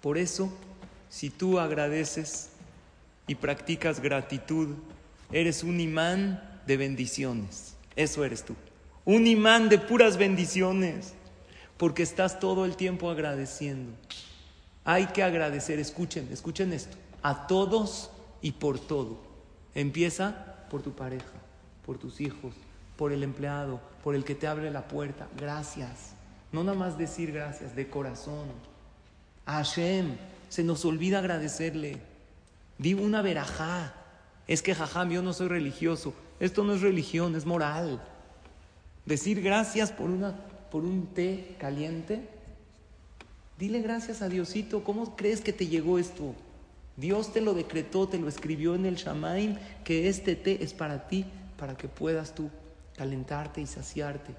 Por 0.00 0.18
eso, 0.18 0.52
si 1.08 1.30
tú 1.30 1.60
agradeces 1.60 2.50
y 3.26 3.36
practicas 3.36 4.00
gratitud, 4.00 4.76
eres 5.30 5.62
un 5.62 5.78
imán 5.78 6.60
de 6.66 6.76
bendiciones. 6.76 7.76
Eso 7.94 8.24
eres 8.24 8.44
tú. 8.44 8.56
Un 9.04 9.26
imán 9.26 9.68
de 9.68 9.78
puras 9.78 10.16
bendiciones. 10.16 11.14
porque 11.76 12.02
estás 12.02 12.40
todo 12.40 12.66
el 12.66 12.76
tiempo 12.76 13.10
agradeciendo. 13.10 13.92
Hay 14.90 15.06
que 15.06 15.22
agradecer, 15.22 15.78
escuchen, 15.78 16.28
escuchen 16.32 16.72
esto, 16.72 16.96
a 17.22 17.46
todos 17.46 18.10
y 18.42 18.50
por 18.50 18.80
todo. 18.80 19.18
Empieza 19.72 20.66
por 20.68 20.82
tu 20.82 20.96
pareja, 20.96 21.30
por 21.86 21.96
tus 21.96 22.20
hijos, 22.20 22.54
por 22.96 23.12
el 23.12 23.22
empleado, 23.22 23.80
por 24.02 24.16
el 24.16 24.24
que 24.24 24.34
te 24.34 24.48
abre 24.48 24.68
la 24.72 24.88
puerta. 24.88 25.28
Gracias. 25.38 26.14
No 26.50 26.64
nada 26.64 26.76
más 26.76 26.98
decir 26.98 27.30
gracias, 27.30 27.76
de 27.76 27.88
corazón. 27.88 28.48
A 29.46 29.58
Hashem, 29.58 30.16
se 30.48 30.64
nos 30.64 30.84
olvida 30.84 31.20
agradecerle. 31.20 32.00
Digo 32.78 33.04
una 33.04 33.22
verajá. 33.22 33.94
Es 34.48 34.60
que, 34.60 34.74
jajam, 34.74 35.10
yo 35.10 35.22
no 35.22 35.32
soy 35.32 35.46
religioso. 35.46 36.14
Esto 36.40 36.64
no 36.64 36.74
es 36.74 36.80
religión, 36.80 37.36
es 37.36 37.46
moral. 37.46 38.02
Decir 39.06 39.40
gracias 39.40 39.92
por, 39.92 40.10
una, 40.10 40.34
por 40.72 40.82
un 40.82 41.06
té 41.14 41.54
caliente. 41.60 42.39
Dile 43.60 43.82
gracias 43.82 44.22
a 44.22 44.30
Diosito. 44.30 44.82
¿Cómo 44.82 45.14
crees 45.16 45.42
que 45.42 45.52
te 45.52 45.66
llegó 45.66 45.98
esto? 45.98 46.34
Dios 46.96 47.30
te 47.30 47.42
lo 47.42 47.52
decretó, 47.52 48.08
te 48.08 48.18
lo 48.18 48.26
escribió 48.26 48.74
en 48.74 48.86
el 48.86 48.96
Shamaim, 48.96 49.58
que 49.84 50.08
este 50.08 50.34
té 50.34 50.64
es 50.64 50.72
para 50.72 51.08
ti, 51.08 51.26
para 51.58 51.76
que 51.76 51.86
puedas 51.86 52.34
tú 52.34 52.48
calentarte 52.96 53.60
y 53.60 53.66
saciarte. 53.66 54.34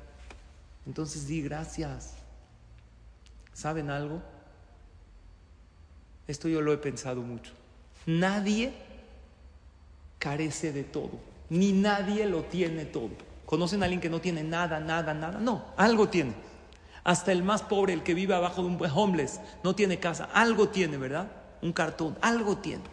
Entonces 0.88 1.28
di 1.28 1.44
gracias. 1.44 2.16
¿Saben 3.54 3.92
algo? 3.92 4.24
Esto 6.28 6.48
yo 6.48 6.62
lo 6.62 6.74
he 6.74 6.78
pensado 6.78 7.22
mucho. 7.22 7.54
Nadie 8.08 8.74
carece 10.18 10.72
de 10.74 10.84
todo, 10.84 11.12
ni 11.48 11.74
nadie 11.74 12.26
lo 12.26 12.46
tiene 12.46 12.86
todo. 12.86 13.12
¿Conocen 13.46 13.84
a 13.84 13.86
alguien 13.86 14.02
que 14.02 14.10
no 14.10 14.20
tiene 14.20 14.44
nada, 14.44 14.80
nada, 14.80 15.14
nada? 15.14 15.40
No, 15.40 15.66
algo 15.78 16.10
tiene. 16.10 16.34
Hasta 17.04 17.32
el 17.32 17.44
más 17.44 17.64
pobre, 17.64 17.94
el 17.94 18.04
que 18.04 18.14
vive 18.14 18.36
abajo 18.36 18.62
de 18.62 18.68
un 18.68 18.80
homeless, 18.94 19.40
no 19.64 19.76
tiene 19.76 20.00
casa, 20.00 20.30
algo 20.34 20.70
tiene, 20.70 20.98
¿verdad? 20.98 21.32
Un 21.62 21.74
cartón, 21.74 22.18
algo 22.22 22.58
tiene. 22.58 22.84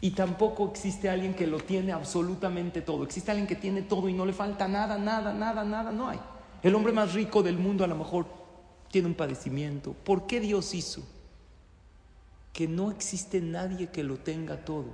Y 0.00 0.10
tampoco 0.10 0.68
existe 0.70 1.08
alguien 1.08 1.34
que 1.34 1.46
lo 1.46 1.58
tiene 1.58 1.92
absolutamente 1.92 2.82
todo. 2.82 3.04
Existe 3.04 3.30
alguien 3.30 3.46
que 3.46 3.56
tiene 3.56 3.82
todo 3.82 4.08
y 4.08 4.12
no 4.12 4.26
le 4.26 4.32
falta 4.32 4.68
nada, 4.68 4.98
nada, 4.98 5.32
nada, 5.32 5.64
nada, 5.64 5.92
no 5.92 6.08
hay. 6.08 6.20
El 6.62 6.74
hombre 6.74 6.92
más 6.92 7.14
rico 7.14 7.42
del 7.42 7.58
mundo 7.58 7.84
a 7.84 7.86
lo 7.86 7.96
mejor 7.96 8.26
tiene 8.90 9.08
un 9.08 9.14
padecimiento. 9.14 9.92
¿Por 9.92 10.26
qué 10.26 10.40
Dios 10.40 10.74
hizo? 10.74 11.02
Que 12.52 12.68
no 12.68 12.90
existe 12.90 13.40
nadie 13.40 13.88
que 13.88 14.04
lo 14.04 14.18
tenga 14.18 14.64
todo 14.64 14.86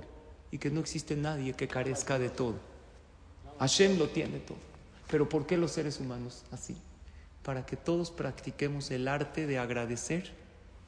y 0.49 0.57
que 0.57 0.69
no 0.69 0.79
existe 0.79 1.15
nadie 1.15 1.53
que 1.53 1.67
carezca 1.67 2.17
de 2.17 2.29
todo. 2.29 2.55
Hashem 3.59 3.97
lo 3.99 4.07
tiene 4.09 4.39
todo. 4.39 4.57
Pero 5.09 5.27
¿por 5.27 5.45
qué 5.45 5.57
los 5.57 5.71
seres 5.71 5.99
humanos 5.99 6.43
así? 6.51 6.75
Para 7.43 7.65
que 7.65 7.75
todos 7.75 8.11
practiquemos 8.11 8.91
el 8.91 9.07
arte 9.07 9.47
de 9.47 9.57
agradecer 9.57 10.31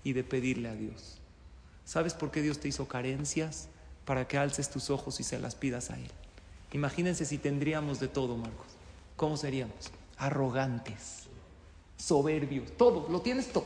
y 0.03 0.13
de 0.13 0.23
pedirle 0.23 0.69
a 0.69 0.75
Dios. 0.75 1.19
¿Sabes 1.85 2.13
por 2.13 2.31
qué 2.31 2.41
Dios 2.41 2.59
te 2.59 2.67
hizo 2.67 2.87
carencias? 2.87 3.69
Para 4.05 4.27
que 4.27 4.37
alces 4.37 4.69
tus 4.69 4.89
ojos 4.89 5.19
y 5.19 5.23
se 5.23 5.39
las 5.39 5.55
pidas 5.55 5.89
a 5.89 5.97
Él. 5.97 6.11
Imagínense 6.73 7.25
si 7.25 7.37
tendríamos 7.37 7.99
de 7.99 8.07
todo, 8.07 8.35
Marcos. 8.35 8.67
¿Cómo 9.15 9.37
seríamos? 9.37 9.91
Arrogantes, 10.17 11.23
soberbios, 11.97 12.75
todo, 12.77 13.07
lo 13.09 13.21
tienes 13.21 13.51
todo. 13.51 13.65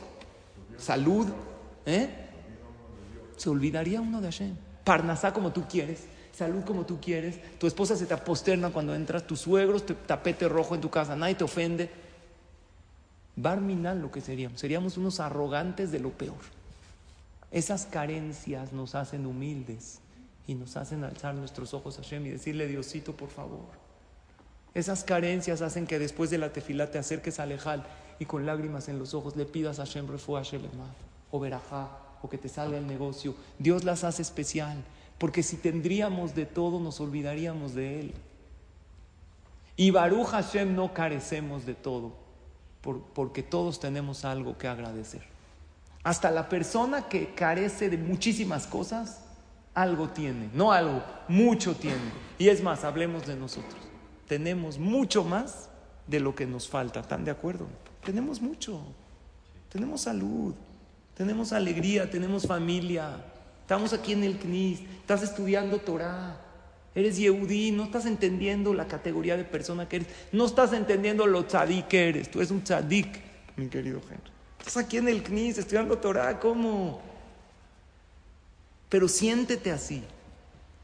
Salud, 0.76 1.26
¿eh? 1.86 2.08
Se 3.36 3.48
olvidaría 3.48 4.00
uno 4.00 4.20
de 4.20 4.28
Hashem. 4.28 4.56
Parnasá 4.84 5.32
como 5.32 5.52
tú 5.52 5.64
quieres, 5.68 6.04
salud 6.32 6.64
como 6.64 6.86
tú 6.86 7.00
quieres, 7.00 7.40
tu 7.58 7.66
esposa 7.66 7.96
se 7.96 8.06
te 8.06 8.14
aposterna 8.14 8.70
cuando 8.70 8.94
entras, 8.94 9.26
tus 9.26 9.40
suegros, 9.40 9.84
te, 9.84 9.94
tapete 9.94 10.48
rojo 10.48 10.74
en 10.74 10.80
tu 10.80 10.90
casa, 10.90 11.16
nadie 11.16 11.34
te 11.34 11.44
ofende. 11.44 11.90
Barminal 13.40 14.00
lo 14.00 14.10
que 14.10 14.20
seríamos, 14.20 14.58
seríamos 14.58 14.96
unos 14.96 15.20
arrogantes 15.20 15.92
de 15.92 16.00
lo 16.00 16.10
peor. 16.10 16.34
Esas 17.52 17.86
carencias 17.86 18.72
nos 18.72 18.96
hacen 18.96 19.26
humildes 19.26 20.00
y 20.48 20.54
nos 20.54 20.76
hacen 20.76 21.04
alzar 21.04 21.36
nuestros 21.36 21.72
ojos 21.72 21.98
a 21.98 22.02
Hashem 22.02 22.26
y 22.26 22.30
decirle, 22.30 22.66
Diosito, 22.66 23.16
por 23.16 23.28
favor. 23.28 23.68
Esas 24.74 25.04
carencias 25.04 25.62
hacen 25.62 25.86
que 25.86 26.00
después 26.00 26.30
de 26.30 26.38
la 26.38 26.52
tefilá 26.52 26.90
te 26.90 26.98
acerques 26.98 27.38
a 27.38 27.44
Alejal 27.44 27.86
y 28.18 28.24
con 28.24 28.44
lágrimas 28.44 28.88
en 28.88 28.98
los 28.98 29.14
ojos 29.14 29.36
le 29.36 29.44
pidas 29.44 29.78
a 29.78 29.86
Hashem 29.86 30.08
Refuah 30.08 30.42
o 31.30 31.38
Berajá 31.38 31.90
o 32.22 32.28
que 32.28 32.38
te 32.38 32.48
salga 32.48 32.76
el 32.76 32.88
negocio. 32.88 33.36
Dios 33.60 33.84
las 33.84 34.02
hace 34.02 34.22
especial, 34.22 34.82
porque 35.18 35.44
si 35.44 35.56
tendríamos 35.56 36.34
de 36.34 36.44
todo 36.44 36.80
nos 36.80 37.00
olvidaríamos 37.00 37.76
de 37.76 38.00
Él. 38.00 38.14
Y 39.76 39.92
Baruch 39.92 40.26
Hashem 40.26 40.74
no 40.74 40.92
carecemos 40.92 41.64
de 41.64 41.74
todo, 41.74 42.12
porque 42.82 43.42
todos 43.42 43.80
tenemos 43.80 44.24
algo 44.24 44.56
que 44.56 44.68
agradecer. 44.68 45.22
Hasta 46.04 46.30
la 46.30 46.48
persona 46.48 47.08
que 47.08 47.34
carece 47.34 47.90
de 47.90 47.98
muchísimas 47.98 48.66
cosas, 48.66 49.20
algo 49.74 50.08
tiene, 50.08 50.48
no 50.54 50.72
algo, 50.72 51.02
mucho 51.28 51.74
tiene. 51.74 52.12
Y 52.38 52.48
es 52.48 52.62
más, 52.62 52.84
hablemos 52.84 53.26
de 53.26 53.36
nosotros. 53.36 53.80
Tenemos 54.26 54.78
mucho 54.78 55.24
más 55.24 55.68
de 56.06 56.20
lo 56.20 56.34
que 56.34 56.46
nos 56.46 56.68
falta, 56.68 57.00
¿están 57.00 57.24
de 57.24 57.30
acuerdo? 57.30 57.66
Tenemos 58.04 58.40
mucho. 58.40 58.80
Tenemos 59.68 60.02
salud, 60.02 60.54
tenemos 61.14 61.52
alegría, 61.52 62.10
tenemos 62.10 62.46
familia. 62.46 63.24
Estamos 63.60 63.92
aquí 63.92 64.12
en 64.12 64.24
el 64.24 64.38
CNIS, 64.38 64.80
estás 65.00 65.22
estudiando 65.22 65.78
Torah. 65.78 66.40
Eres 66.98 67.16
Yehudí, 67.16 67.70
no 67.70 67.84
estás 67.84 68.06
entendiendo 68.06 68.74
la 68.74 68.88
categoría 68.88 69.36
de 69.36 69.44
persona 69.44 69.88
que 69.88 69.96
eres. 69.96 70.08
No 70.32 70.46
estás 70.46 70.72
entendiendo 70.72 71.28
lo 71.28 71.44
tzadik 71.44 71.86
que 71.86 72.08
eres. 72.08 72.28
Tú 72.28 72.40
eres 72.40 72.50
un 72.50 72.64
tzadik, 72.64 73.20
mi 73.54 73.68
querido 73.68 74.00
Henry. 74.00 74.32
Estás 74.58 74.78
aquí 74.78 74.96
en 74.96 75.06
el 75.06 75.22
CNIS 75.22 75.58
estudiando 75.58 75.96
Torah, 75.98 76.40
¿cómo? 76.40 77.00
Pero 78.88 79.06
siéntete 79.06 79.70
así. 79.70 80.02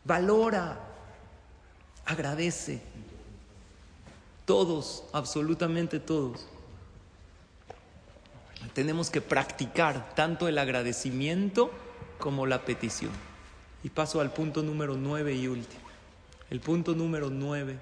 Valora. 0.05 0.79
Agradece. 2.05 2.81
Todos, 4.45 5.03
absolutamente 5.13 5.99
todos. 5.99 6.47
Tenemos 8.73 9.11
que 9.11 9.21
practicar 9.21 10.15
tanto 10.15 10.47
el 10.47 10.59
agradecimiento 10.59 11.73
como 12.21 12.47
la 12.47 12.65
petición. 12.65 13.11
Y 13.83 13.91
paso 13.91 14.21
al 14.21 14.33
punto 14.33 14.63
número 14.63 14.97
nueve 14.97 15.35
y 15.35 15.49
último. 15.49 15.84
El 16.55 16.61
punto 16.61 16.95
número 16.95 17.31
nueve, 17.31 17.81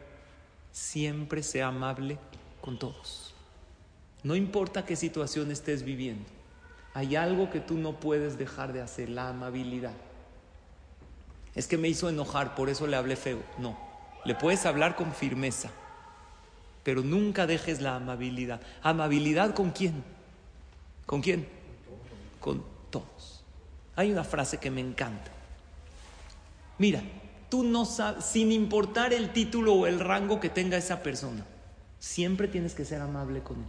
siempre 0.72 1.42
sea 1.42 1.66
amable 1.66 2.16
con 2.62 2.78
todos. 2.78 3.34
No 4.22 4.34
importa 4.34 4.86
qué 4.86 4.96
situación 4.96 5.50
estés 5.50 5.82
viviendo, 5.82 6.24
hay 6.94 7.14
algo 7.16 7.50
que 7.50 7.60
tú 7.60 7.76
no 7.76 8.00
puedes 8.00 8.38
dejar 8.38 8.72
de 8.72 8.80
hacer, 8.80 9.10
la 9.10 9.28
amabilidad. 9.28 9.92
Es 11.54 11.66
que 11.66 11.76
me 11.76 11.88
hizo 11.88 12.08
enojar, 12.08 12.54
por 12.54 12.70
eso 12.70 12.86
le 12.86 12.96
hablé 12.96 13.16
feo. 13.16 13.42
No, 13.58 13.78
le 14.24 14.34
puedes 14.34 14.64
hablar 14.64 14.96
con 14.96 15.12
firmeza, 15.12 15.70
pero 16.82 17.02
nunca 17.02 17.46
dejes 17.46 17.82
la 17.82 17.96
amabilidad. 17.96 18.62
¿Amabilidad 18.82 19.52
con 19.52 19.72
quién? 19.72 20.02
¿Con 21.04 21.20
quién? 21.20 21.46
Con 22.40 22.64
todos. 22.88 23.44
Hay 23.96 24.10
una 24.10 24.24
frase 24.24 24.56
que 24.56 24.70
me 24.70 24.80
encanta. 24.80 25.30
Mira, 26.78 27.02
tú 27.52 27.64
no 27.64 27.84
sabes, 27.84 28.24
sin 28.24 28.50
importar 28.50 29.12
el 29.12 29.34
título 29.34 29.74
o 29.74 29.86
el 29.86 30.00
rango 30.00 30.40
que 30.40 30.48
tenga 30.48 30.78
esa 30.78 31.02
persona, 31.02 31.44
siempre 31.98 32.48
tienes 32.48 32.74
que 32.74 32.86
ser 32.86 33.02
amable 33.02 33.42
con 33.42 33.58
él. 33.58 33.66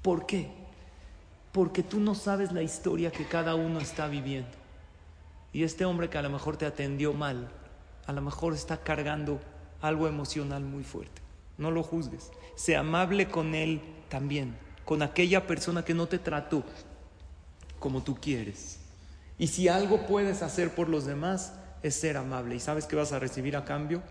¿Por 0.00 0.24
qué? 0.24 0.50
Porque 1.52 1.82
tú 1.82 2.00
no 2.00 2.14
sabes 2.14 2.50
la 2.50 2.62
historia 2.62 3.10
que 3.10 3.26
cada 3.26 3.56
uno 3.56 3.78
está 3.78 4.08
viviendo. 4.08 4.48
Y 5.52 5.64
este 5.64 5.84
hombre 5.84 6.08
que 6.08 6.16
a 6.16 6.22
lo 6.22 6.30
mejor 6.30 6.56
te 6.56 6.64
atendió 6.64 7.12
mal, 7.12 7.50
a 8.06 8.12
lo 8.14 8.22
mejor 8.22 8.54
está 8.54 8.78
cargando 8.78 9.38
algo 9.82 10.08
emocional 10.08 10.62
muy 10.62 10.82
fuerte. 10.82 11.20
No 11.58 11.70
lo 11.70 11.82
juzgues. 11.82 12.30
Sea 12.56 12.80
amable 12.80 13.28
con 13.28 13.54
él 13.54 13.82
también, 14.08 14.56
con 14.86 15.02
aquella 15.02 15.46
persona 15.46 15.84
que 15.84 15.92
no 15.92 16.06
te 16.06 16.18
trató 16.18 16.64
como 17.80 18.02
tú 18.02 18.14
quieres. 18.14 18.80
Y 19.36 19.48
si 19.48 19.68
algo 19.68 20.06
puedes 20.06 20.40
hacer 20.40 20.74
por 20.74 20.88
los 20.88 21.04
demás, 21.04 21.52
es 21.82 21.94
ser 21.94 22.16
amable. 22.16 22.56
¿Y 22.56 22.60
sabes 22.60 22.86
que 22.86 22.96
vas 22.96 23.12
a 23.12 23.18
recibir 23.18 23.56
a 23.56 23.64
cambio? 23.64 24.02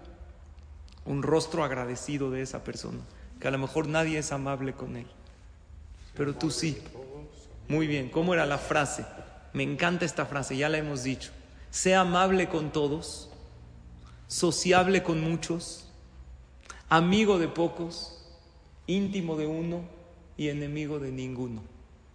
Un 1.05 1.23
rostro 1.23 1.63
agradecido 1.63 2.31
de 2.31 2.41
esa 2.41 2.63
persona, 2.63 2.99
que 3.39 3.47
a 3.47 3.51
lo 3.51 3.57
mejor 3.57 3.87
nadie 3.87 4.17
es 4.17 4.31
amable 4.31 4.73
con 4.73 4.97
él 4.97 5.07
pero 6.17 6.33
tú 6.33 6.49
sí. 6.49 6.81
Muy 7.69 7.85
bien, 7.85 8.09
¿cómo 8.09 8.33
era 8.33 8.45
la 8.45 8.57
frase? 8.57 9.05
Me 9.53 9.63
encanta 9.63 10.03
esta 10.03 10.25
frase, 10.25 10.57
ya 10.57 10.67
la 10.67 10.79
hemos 10.79 11.03
dicho. 11.03 11.29
Sea 11.69 12.01
amable 12.01 12.49
con 12.49 12.71
todos, 12.71 13.29
sociable 14.27 15.03
con 15.03 15.21
muchos, 15.21 15.87
amigo 16.89 17.37
de 17.37 17.47
pocos, 17.47 18.19
íntimo 18.87 19.37
de 19.37 19.45
uno 19.45 19.81
y 20.37 20.49
enemigo 20.49 20.97
de 20.97 21.11
ninguno. 21.11 21.61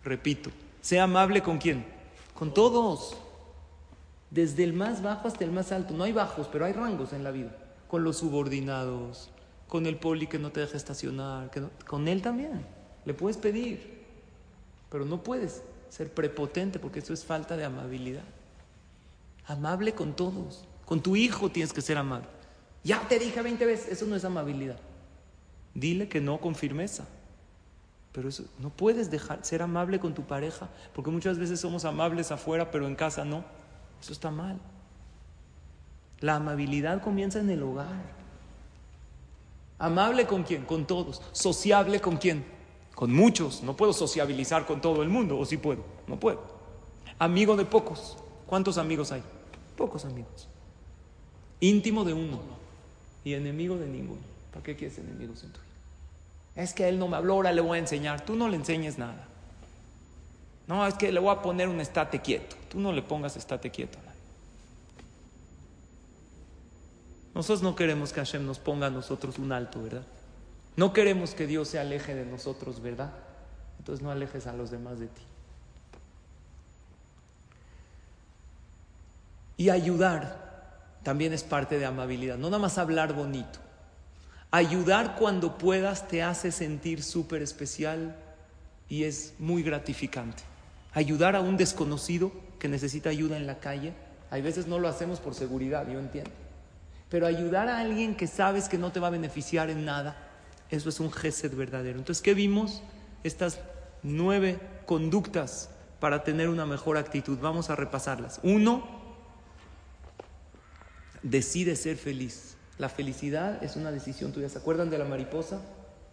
Repito, 0.03 0.51
sea 0.81 1.05
amable 1.05 1.43
con 1.43 1.59
quién? 1.59 1.87
Con 2.35 2.53
todos. 2.53 3.17
Desde 4.33 4.65
el 4.65 4.73
más 4.73 5.03
bajo 5.03 5.29
hasta 5.29 5.45
el 5.45 5.53
más 5.53 5.73
alto. 5.73 5.93
No 5.93 6.05
hay 6.05 6.13
bajos, 6.13 6.49
pero 6.51 6.65
hay 6.65 6.73
rangos 6.73 7.13
en 7.13 7.23
la 7.23 7.31
vida. 7.31 7.55
Con 7.87 8.03
los 8.03 8.17
subordinados, 8.17 9.31
con 9.69 9.85
el 9.85 9.97
poli 9.97 10.27
que 10.27 10.39
no 10.39 10.51
te 10.51 10.61
deja 10.61 10.77
estacionar, 10.77 11.51
con 11.87 12.09
él 12.09 12.23
también. 12.23 12.65
Le 13.05 13.13
puedes 13.13 13.37
pedir. 13.37 14.03
Pero 14.89 15.05
no 15.05 15.23
puedes 15.23 15.63
ser 15.91 16.11
prepotente 16.11 16.79
porque 16.79 17.01
eso 17.01 17.13
es 17.13 17.27
falta 17.27 17.59
de 17.59 17.65
amabilidad. 17.65 18.25
Amable 19.47 19.93
con 19.93 20.17
todos. 20.17 20.65
Con 20.87 21.03
tu 21.03 21.15
hijo 21.15 21.51
tienes 21.51 21.75
que 21.75 21.83
ser 21.83 21.99
amable. 21.99 22.29
Ya 22.83 23.07
te 23.09 23.19
dije 23.19 23.43
20 23.43 23.67
veces, 23.67 23.93
eso 23.93 24.07
no 24.07 24.17
es 24.17 24.25
amabilidad. 24.25 24.79
Dile 25.75 26.09
que 26.09 26.23
no 26.23 26.41
con 26.41 26.55
firmeza. 26.55 27.05
Pero 28.13 28.31
eso, 28.31 28.45
no 28.59 28.71
puedes 28.71 29.11
dejar 29.11 29.45
ser 29.45 29.61
amable 29.61 30.01
con 30.01 30.15
tu 30.15 30.23
pareja, 30.23 30.69
porque 30.95 31.11
muchas 31.11 31.39
veces 31.39 31.61
somos 31.61 31.85
amables 31.85 32.31
afuera, 32.31 32.71
pero 32.71 32.87
en 32.87 32.95
casa 32.95 33.25
no. 33.25 33.45
Eso 34.03 34.13
está 34.13 34.33
mal. 34.33 34.59
La 36.19 36.37
amabilidad 36.37 37.01
comienza 37.01 37.39
en 37.39 37.51
el 37.51 37.63
hogar. 37.63 38.03
Amable 39.79 40.27
con 40.27 40.43
quién? 40.43 40.65
Con 40.65 40.87
todos. 40.87 41.23
Sociable 41.31 42.01
con 42.01 42.17
quién? 42.17 42.45
Con 42.97 43.13
muchos. 43.13 43.63
No 43.63 43.77
puedo 43.77 43.93
sociabilizar 43.93 44.67
con 44.67 44.81
todo 44.81 45.05
el 45.05 45.09
mundo, 45.09 45.39
o 45.39 45.47
sí 45.47 45.57
puedo. 45.57 45.85
No 46.09 46.19
puedo. 46.19 46.43
Amigo 47.21 47.57
de 47.57 47.65
pocos. 47.65 48.19
¿Cuántos 48.47 48.77
amigos 48.77 49.13
hay? 49.13 49.23
Pocos 49.77 50.05
amigos. 50.05 50.49
Íntimo 51.61 52.03
de 52.03 52.13
uno 52.13 52.41
y 53.23 53.35
enemigo 53.35 53.77
de 53.79 53.87
ninguno. 53.87 54.23
¿Para 54.51 54.65
qué 54.65 54.75
quieres 54.75 54.99
enemigos 54.99 55.45
en 55.45 55.53
tu 55.53 55.61
vida? 55.61 56.63
Es 56.63 56.75
que 56.75 56.89
él 56.89 56.99
no 56.99 57.07
me 57.07 57.17
habló, 57.17 57.35
ahora 57.35 57.53
le 57.53 57.61
voy 57.61 57.79
a 57.79 57.81
enseñar. 57.81 58.25
Tú 58.25 58.35
no 58.35 58.49
le 58.49 58.57
enseñes 58.57 58.99
nada. 58.99 59.29
No, 60.67 60.87
es 60.87 60.95
que 60.95 61.11
le 61.11 61.21
voy 61.21 61.35
a 61.35 61.43
poner 61.43 61.69
un 61.69 61.81
estate 61.81 62.21
quieto. 62.21 62.57
Tú 62.69 62.81
no 62.81 62.93
le 62.93 63.03
pongas 63.03 63.37
estate 63.37 63.71
quieto 63.71 63.99
nadie. 64.05 64.13
Nosotros 67.35 67.63
no 67.63 67.75
queremos 67.75 68.13
que 68.13 68.21
Hashem 68.21 68.47
nos 68.47 68.59
ponga 68.59 68.89
a 68.89 68.91
nosotros 68.91 69.39
un 69.39 69.53
alto, 69.53 69.83
¿verdad? 69.83 70.05
No 70.77 70.93
queremos 70.93 71.35
que 71.35 71.47
Dios 71.47 71.69
se 71.69 71.79
aleje 71.79 72.15
de 72.15 72.25
nosotros, 72.25 72.81
¿verdad? 72.81 73.13
Entonces 73.79 74.03
no 74.03 74.11
alejes 74.11 74.47
a 74.47 74.53
los 74.53 74.71
demás 74.71 74.99
de 74.99 75.09
ti. 75.09 75.23
Y 79.57 79.71
ayudar 79.71 80.43
también 81.03 81.33
es 81.33 81.43
parte 81.43 81.79
de 81.79 81.87
amabilidad, 81.87 82.37
no 82.39 82.49
nada 82.49 82.61
más 82.61 82.79
hablar 82.79 83.13
bonito. 83.13 83.59
Ayudar 84.51 85.17
cuando 85.17 85.57
puedas 85.57 86.09
te 86.09 86.23
hace 86.23 86.53
sentir 86.53 87.03
súper 87.03 87.43
especial 87.43 88.17
y 88.89 89.05
es 89.05 89.35
muy 89.39 89.63
gratificante. 89.63 90.43
Ayudar 90.95 91.37
a 91.37 91.41
un 91.41 91.57
desconocido 91.57 92.33
que 92.59 92.69
necesita 92.69 93.09
ayuda 93.09 93.37
en 93.37 93.47
la 93.47 93.59
calle, 93.59 93.95
hay 94.31 94.43
veces 94.43 94.67
no 94.67 94.79
lo 94.79 94.89
hacemos 94.89 95.21
por 95.21 95.35
seguridad, 95.35 95.87
yo 95.89 95.99
entiendo. 95.99 96.31
Pero 97.09 97.27
ayudar 97.27 97.69
a 97.69 97.81
alguien 97.81 98.15
que 98.17 98.27
sabes 98.27 98.69
que 98.69 98.79
no 98.79 98.93
te 98.93 99.01
va 99.01 99.09
a 99.09 99.11
beneficiar 99.11 99.69
en 99.71 99.85
nada, 99.85 100.17
eso 100.71 100.89
es 100.89 101.01
un 101.01 101.13
gesed 101.13 101.55
verdadero. 101.55 101.99
Entonces, 101.99 102.23
¿qué 102.23 102.35
vimos? 102.35 102.83
Estas 103.25 103.61
nueve 104.03 104.59
conductas 104.87 105.69
para 106.01 106.25
tener 106.25 106.49
una 106.49 106.67
mejor 106.67 106.97
actitud. 106.97 107.39
Vamos 107.41 107.71
a 107.71 107.77
repasarlas. 107.77 108.41
Uno, 108.43 108.83
decide 111.23 111.77
ser 111.77 111.97
feliz. 111.97 112.57
La 112.79 112.89
felicidad 112.89 113.63
es 113.63 113.77
una 113.77 113.93
decisión 113.93 114.33
tuya. 114.33 114.49
¿Se 114.49 114.59
acuerdan 114.59 114.91
de 114.91 114.99
la 114.99 115.05
mariposa? 115.05 115.61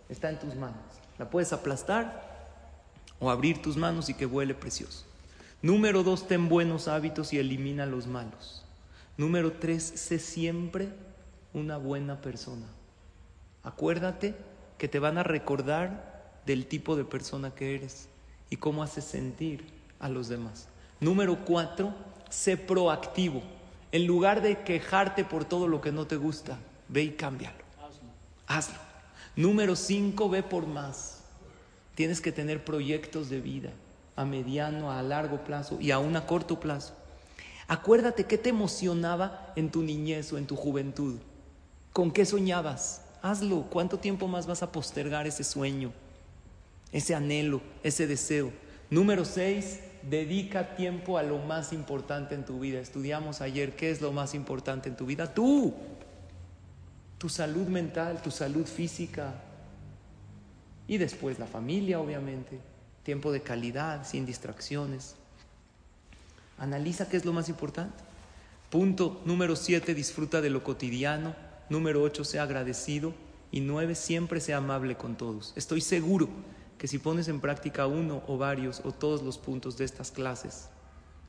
Está 0.10 0.30
en 0.30 0.40
tus 0.40 0.56
manos. 0.56 0.84
La 1.18 1.30
puedes 1.30 1.54
aplastar 1.54 2.29
o 3.20 3.30
abrir 3.30 3.62
tus 3.62 3.78
manos 3.78 4.10
y 4.10 4.14
que 4.14 4.26
vuele 4.26 4.54
precioso. 4.54 5.06
Número 5.62 6.04
dos, 6.04 6.28
ten 6.28 6.48
buenos 6.48 6.88
hábitos 6.88 7.34
y 7.34 7.38
elimina 7.38 7.86
los 7.86 8.08
malos. 8.08 8.64
Número 9.18 9.52
tres, 9.52 9.84
sé 9.84 10.20
siempre 10.20 10.90
una 11.54 11.78
buena 11.78 12.22
persona. 12.22 12.66
Acuérdate 13.64 14.36
que 14.78 14.88
te 14.88 15.00
van 15.00 15.18
a 15.18 15.24
recordar 15.24 16.42
del 16.46 16.66
tipo 16.66 16.96
de 16.96 17.04
persona 17.04 17.52
que 17.52 17.76
eres 17.76 18.08
y 18.50 18.56
cómo 18.56 18.84
haces 18.84 19.04
sentir 19.04 19.66
a 20.00 20.08
los 20.08 20.30
demás. 20.30 20.68
Número 21.02 21.44
cuatro, 21.46 21.94
sé 22.30 22.56
proactivo. 22.56 23.44
En 23.92 24.08
lugar 24.08 24.42
de 24.42 24.64
quejarte 24.64 25.26
por 25.26 25.46
todo 25.46 25.68
lo 25.68 25.82
que 25.82 25.92
no 25.92 26.08
te 26.08 26.16
gusta, 26.16 26.58
ve 26.88 27.04
y 27.04 27.10
cámbialo. 27.12 27.58
Hazlo. 28.48 28.80
Número 29.36 29.76
cinco, 29.76 30.30
ve 30.30 30.44
por 30.44 30.66
más. 30.66 31.19
Tienes 32.00 32.22
que 32.22 32.32
tener 32.32 32.64
proyectos 32.64 33.30
de 33.30 33.42
vida 33.42 33.72
a 34.16 34.24
mediano, 34.24 34.90
a 34.90 35.04
largo 35.04 35.44
plazo 35.44 35.82
y 35.82 35.92
aún 35.92 36.16
a 36.16 36.26
corto 36.26 36.58
plazo. 36.58 36.94
Acuérdate 37.68 38.24
qué 38.24 38.38
te 38.38 38.52
emocionaba 38.52 39.52
en 39.58 39.70
tu 39.70 39.84
niñez 39.84 40.32
o 40.32 40.38
en 40.38 40.48
tu 40.48 40.56
juventud. 40.56 41.18
¿Con 41.92 42.12
qué 42.12 42.26
soñabas? 42.26 43.02
Hazlo. 43.22 43.64
¿Cuánto 43.70 44.00
tiempo 44.00 44.30
más 44.30 44.48
vas 44.48 44.64
a 44.64 44.72
postergar 44.72 45.28
ese 45.28 45.44
sueño, 45.44 45.92
ese 46.94 47.16
anhelo, 47.16 47.60
ese 47.84 48.08
deseo? 48.08 48.54
Número 48.90 49.26
seis, 49.26 49.82
dedica 50.02 50.78
tiempo 50.78 51.18
a 51.18 51.24
lo 51.24 51.40
más 51.40 51.74
importante 51.74 52.34
en 52.34 52.46
tu 52.46 52.62
vida. 52.62 52.80
Estudiamos 52.80 53.42
ayer 53.42 53.76
qué 53.76 53.92
es 53.92 54.00
lo 54.00 54.14
más 54.14 54.34
importante 54.36 54.88
en 54.88 54.96
tu 54.96 55.06
vida. 55.06 55.34
Tú, 55.34 55.74
tu 57.18 57.28
salud 57.28 57.68
mental, 57.68 58.22
tu 58.22 58.32
salud 58.32 58.66
física 58.66 59.34
y 60.90 60.98
después 60.98 61.38
la 61.38 61.46
familia, 61.46 62.02
obviamente. 62.02 62.60
Tiempo 63.04 63.32
de 63.32 63.44
calidad, 63.44 64.06
sin 64.06 64.26
distracciones. 64.26 65.16
Analiza 66.58 67.08
qué 67.08 67.16
es 67.16 67.26
lo 67.26 67.32
más 67.32 67.48
importante. 67.48 68.04
Punto 68.72 69.22
número 69.24 69.56
siete, 69.56 69.94
disfruta 69.94 70.42
de 70.42 70.50
lo 70.50 70.64
cotidiano. 70.64 71.36
Número 71.70 72.02
ocho, 72.02 72.24
sea 72.24 72.42
agradecido. 72.42 73.14
Y 73.52 73.62
nueve, 73.62 73.94
siempre 73.94 74.42
sea 74.42 74.58
amable 74.58 74.98
con 74.98 75.16
todos. 75.16 75.54
Estoy 75.56 75.82
seguro 75.82 76.28
que 76.80 76.88
si 76.88 76.98
pones 76.98 77.28
en 77.28 77.40
práctica 77.40 77.86
uno 77.86 78.24
o 78.26 78.40
varios 78.40 78.82
o 78.84 78.92
todos 78.92 79.22
los 79.22 79.38
puntos 79.38 79.78
de 79.78 79.86
estas 79.86 80.10
clases, 80.10 80.70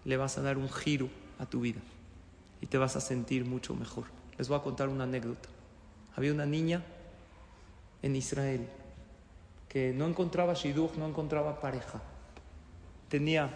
le 0.06 0.16
vas 0.16 0.38
a 0.38 0.42
dar 0.42 0.56
un 0.56 0.70
giro 0.70 1.10
a 1.38 1.44
tu 1.44 1.60
vida 1.60 1.80
y 2.62 2.66
te 2.66 2.78
vas 2.78 2.96
a 2.96 3.00
sentir 3.02 3.44
mucho 3.44 3.74
mejor. 3.74 4.04
Les 4.38 4.48
voy 4.48 4.58
a 4.58 4.62
contar 4.62 4.88
una 4.88 5.04
anécdota. 5.04 5.50
Había 6.16 6.32
una 6.32 6.46
niña 6.46 6.82
en 8.02 8.16
Israel 8.16 8.66
que 9.70 9.92
no 9.92 10.06
encontraba 10.06 10.52
shidduch, 10.54 10.96
no 10.96 11.06
encontraba 11.06 11.60
pareja. 11.60 12.02
Tenía 13.08 13.48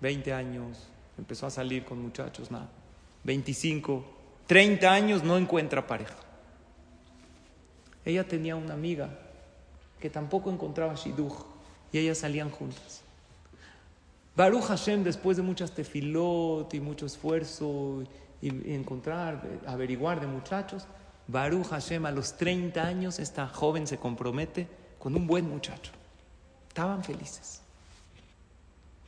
20 0.00 0.32
años, 0.32 0.88
empezó 1.18 1.46
a 1.46 1.50
salir 1.50 1.84
con 1.84 2.00
muchachos, 2.00 2.52
nada. 2.52 2.68
25, 3.24 4.04
30 4.46 4.92
años, 4.92 5.24
no 5.24 5.36
encuentra 5.36 5.84
pareja. 5.88 6.14
Ella 8.04 8.28
tenía 8.28 8.54
una 8.54 8.74
amiga 8.74 9.10
que 9.98 10.08
tampoco 10.08 10.52
encontraba 10.52 10.94
Shidduch 10.94 11.34
y 11.90 11.98
ellas 11.98 12.18
salían 12.18 12.50
juntas. 12.50 13.02
Baruch 14.36 14.66
Hashem, 14.66 15.02
después 15.02 15.36
de 15.36 15.42
muchas 15.42 15.72
tefilot 15.72 16.72
y 16.72 16.80
mucho 16.80 17.06
esfuerzo 17.06 18.04
y, 18.40 18.72
encontrar, 18.72 19.42
averiguar 19.66 20.20
de 20.20 20.28
muchachos, 20.28 20.86
Baruch 21.28 21.66
Hashem 21.68 22.06
a 22.06 22.10
los 22.10 22.36
30 22.36 22.82
años 22.82 23.18
esta 23.18 23.48
joven 23.48 23.86
se 23.86 23.98
compromete 23.98 24.68
con 24.98 25.14
un 25.16 25.26
buen 25.26 25.48
muchacho. 25.48 25.92
Estaban 26.68 27.02
felices. 27.02 27.62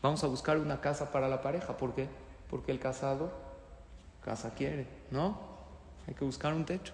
Vamos 0.03 0.23
a 0.25 0.27
buscar 0.27 0.59
una 0.59 0.81
casa 0.81 1.11
para 1.13 1.29
la 1.29 1.43
pareja. 1.43 1.77
¿Por 1.77 1.95
qué? 1.95 2.09
Porque 2.51 2.73
el 2.73 2.79
casado 2.79 3.31
casa 4.25 4.55
quiere, 4.55 4.87
¿no? 5.11 5.39
Hay 6.07 6.15
que 6.15 6.25
buscar 6.25 6.55
un 6.55 6.65
techo. 6.65 6.93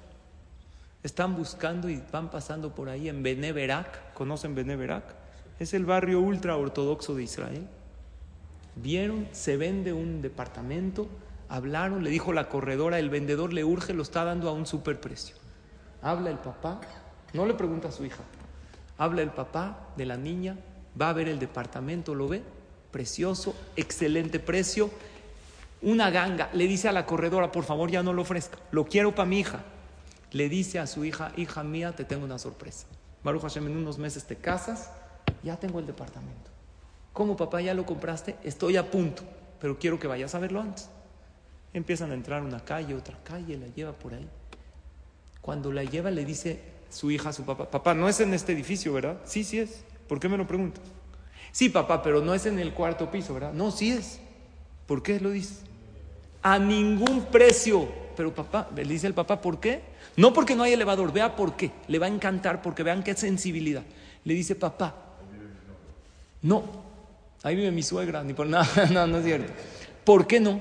Están 1.03 1.37
buscando 1.37 1.89
y 1.89 2.03
van 2.13 2.31
pasando 2.31 2.75
por 2.75 2.89
ahí 2.89 3.09
en 3.09 3.23
Beneverac. 3.23 4.15
¿Conocen 4.15 4.55
Beneverac? 4.55 5.05
Es 5.59 5.75
el 5.75 5.85
barrio 5.85 6.21
ultra 6.21 6.57
ortodoxo 6.57 7.15
de 7.15 7.25
Israel. 7.25 7.69
Vieron, 8.77 9.29
se 9.33 9.57
vende 9.57 9.93
un 9.93 10.23
departamento, 10.23 11.09
hablaron, 11.49 12.05
le 12.05 12.11
dijo 12.11 12.33
la 12.33 12.49
corredora, 12.49 12.99
el 12.99 13.11
vendedor 13.11 13.53
le 13.53 13.65
urge, 13.65 13.95
lo 13.95 14.03
está 14.03 14.25
dando 14.25 14.49
a 14.49 14.53
un 14.53 14.67
superprecio. 14.67 15.37
Habla 16.03 16.31
el 16.31 16.39
papá, 16.39 16.81
no 17.33 17.47
le 17.47 17.55
pregunta 17.55 17.89
a 17.89 17.93
su 17.93 18.05
hija, 18.05 18.23
habla 18.99 19.23
el 19.23 19.31
papá 19.31 19.89
de 19.97 20.07
la 20.07 20.17
niña, 20.17 20.57
va 21.01 21.11
a 21.11 21.13
ver 21.13 21.29
el 21.29 21.39
departamento, 21.39 22.15
lo 22.15 22.29
ve, 22.29 22.43
precioso, 22.91 23.55
excelente 23.77 24.39
precio, 24.41 24.91
una 25.83 26.11
ganga, 26.11 26.51
le 26.53 26.67
dice 26.67 26.89
a 26.89 26.93
la 26.93 27.07
corredora, 27.07 27.53
por 27.53 27.65
favor 27.65 27.91
ya 27.91 28.03
no 28.03 28.13
lo 28.13 28.23
ofrezca, 28.23 28.59
lo 28.71 28.85
quiero 28.87 29.15
para 29.15 29.29
mi 29.29 29.41
hija 29.41 29.65
le 30.35 30.49
dice 30.49 30.81
a 30.81 30.87
su 30.87 31.05
hija, 31.05 31.33
hija 31.37 31.63
mía, 31.63 31.93
te 31.93 32.05
tengo 32.05 32.25
una 32.25 32.39
sorpresa. 32.39 32.87
Baruch 33.23 33.43
Hashem, 33.43 33.69
en 33.69 33.77
unos 33.77 33.99
meses 33.99 34.25
te 34.25 34.35
casas, 34.35 34.91
ya 35.45 35.57
tengo 35.57 35.79
el 35.79 35.87
departamento. 35.87 36.51
¿Cómo 37.13 37.37
papá 37.37 37.61
ya 37.61 37.73
lo 37.73 37.87
compraste? 37.87 38.37
Estoy 38.43 38.77
a 38.77 38.91
punto, 38.91 39.23
pero 39.61 39.79
quiero 39.79 40.01
que 40.01 40.09
vayas 40.09 40.35
a 40.35 40.41
verlo 40.41 40.61
antes. 40.61 40.91
Empiezan 41.75 42.13
a 42.13 42.15
entrar 42.15 42.41
una 42.43 42.65
calle, 42.65 42.95
otra 42.95 43.19
calle, 43.25 43.59
la 43.59 43.67
lleva 43.67 43.93
por 43.93 44.15
ahí. 44.15 44.27
Cuando 45.41 45.73
la 45.73 45.85
lleva 45.85 46.11
le 46.11 46.25
dice 46.25 46.61
su 46.89 47.11
hija 47.11 47.31
a 47.31 47.33
su 47.33 47.45
papá, 47.45 47.69
papá, 47.69 47.93
no 47.93 48.09
es 48.09 48.21
en 48.21 48.33
este 48.33 48.53
edificio, 48.53 48.93
¿verdad? 48.93 49.19
Sí, 49.25 49.43
sí 49.45 49.59
es. 49.59 49.85
¿Por 50.09 50.21
qué 50.21 50.29
me 50.29 50.37
lo 50.39 50.47
preguntas? 50.47 50.85
Sí, 51.51 51.69
papá, 51.69 52.03
pero 52.03 52.21
no 52.23 52.33
es 52.33 52.47
en 52.47 52.59
el 52.61 52.73
cuarto 52.73 53.11
piso, 53.11 53.35
¿verdad? 53.35 53.53
No, 53.53 53.71
sí 53.71 53.91
es. 53.91 54.21
¿Por 54.87 55.03
qué 55.03 55.19
lo 55.19 55.31
dices? 55.31 55.63
A 56.43 56.59
ningún 56.59 57.27
precio. 57.27 57.89
Pero 58.17 58.33
papá, 58.33 58.71
le 58.75 58.85
dice 58.85 59.09
el 59.09 59.15
papá, 59.15 59.41
¿por 59.41 59.59
qué? 59.59 59.83
No 60.17 60.33
porque 60.33 60.55
no 60.55 60.63
hay 60.63 60.75
elevador, 60.75 61.13
vea 61.13 61.35
por 61.35 61.57
qué. 61.57 61.73
Le 61.89 61.99
va 61.99 62.07
a 62.07 62.09
encantar 62.09 62.63
porque 62.63 62.85
vean 62.85 63.03
qué 63.03 63.15
sensibilidad. 63.15 63.83
Le 64.25 64.35
dice, 64.35 64.55
papá, 64.55 64.95
No, 66.43 66.65
ahí 67.43 67.57
vive 67.57 67.71
mi 67.73 67.83
suegra, 67.83 68.23
ni 68.23 68.33
por 68.33 68.47
nada, 68.47 68.69
no, 68.93 69.07
no 69.07 69.19
es 69.19 69.25
cierto. 69.25 69.53
¿Por 70.05 70.27
qué 70.27 70.39
no? 70.39 70.61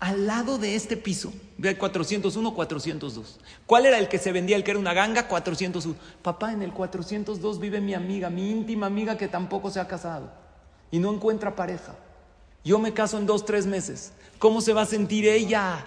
Al 0.00 0.28
lado 0.28 0.58
de 0.58 0.76
este 0.76 0.96
piso, 0.96 1.32
ve 1.56 1.76
401, 1.76 2.54
402. 2.54 3.40
¿Cuál 3.66 3.86
era 3.86 3.98
el 3.98 4.08
que 4.08 4.18
se 4.18 4.30
vendía, 4.30 4.54
el 4.54 4.62
que 4.62 4.70
era 4.70 4.78
una 4.78 4.94
ganga? 4.94 5.26
401. 5.26 5.96
Papá, 6.22 6.52
en 6.52 6.62
el 6.62 6.72
402 6.72 7.58
vive 7.58 7.80
mi 7.80 7.94
amiga, 7.94 8.30
mi 8.30 8.48
íntima 8.48 8.86
amiga 8.86 9.18
que 9.18 9.26
tampoco 9.26 9.70
se 9.70 9.80
ha 9.80 9.88
casado 9.88 10.30
y 10.92 11.00
no 11.00 11.12
encuentra 11.12 11.56
pareja. 11.56 11.96
Yo 12.64 12.78
me 12.78 12.94
caso 12.94 13.18
en 13.18 13.26
dos, 13.26 13.44
tres 13.44 13.66
meses. 13.66 14.12
¿Cómo 14.38 14.60
se 14.60 14.72
va 14.72 14.82
a 14.82 14.86
sentir 14.86 15.26
ella? 15.26 15.84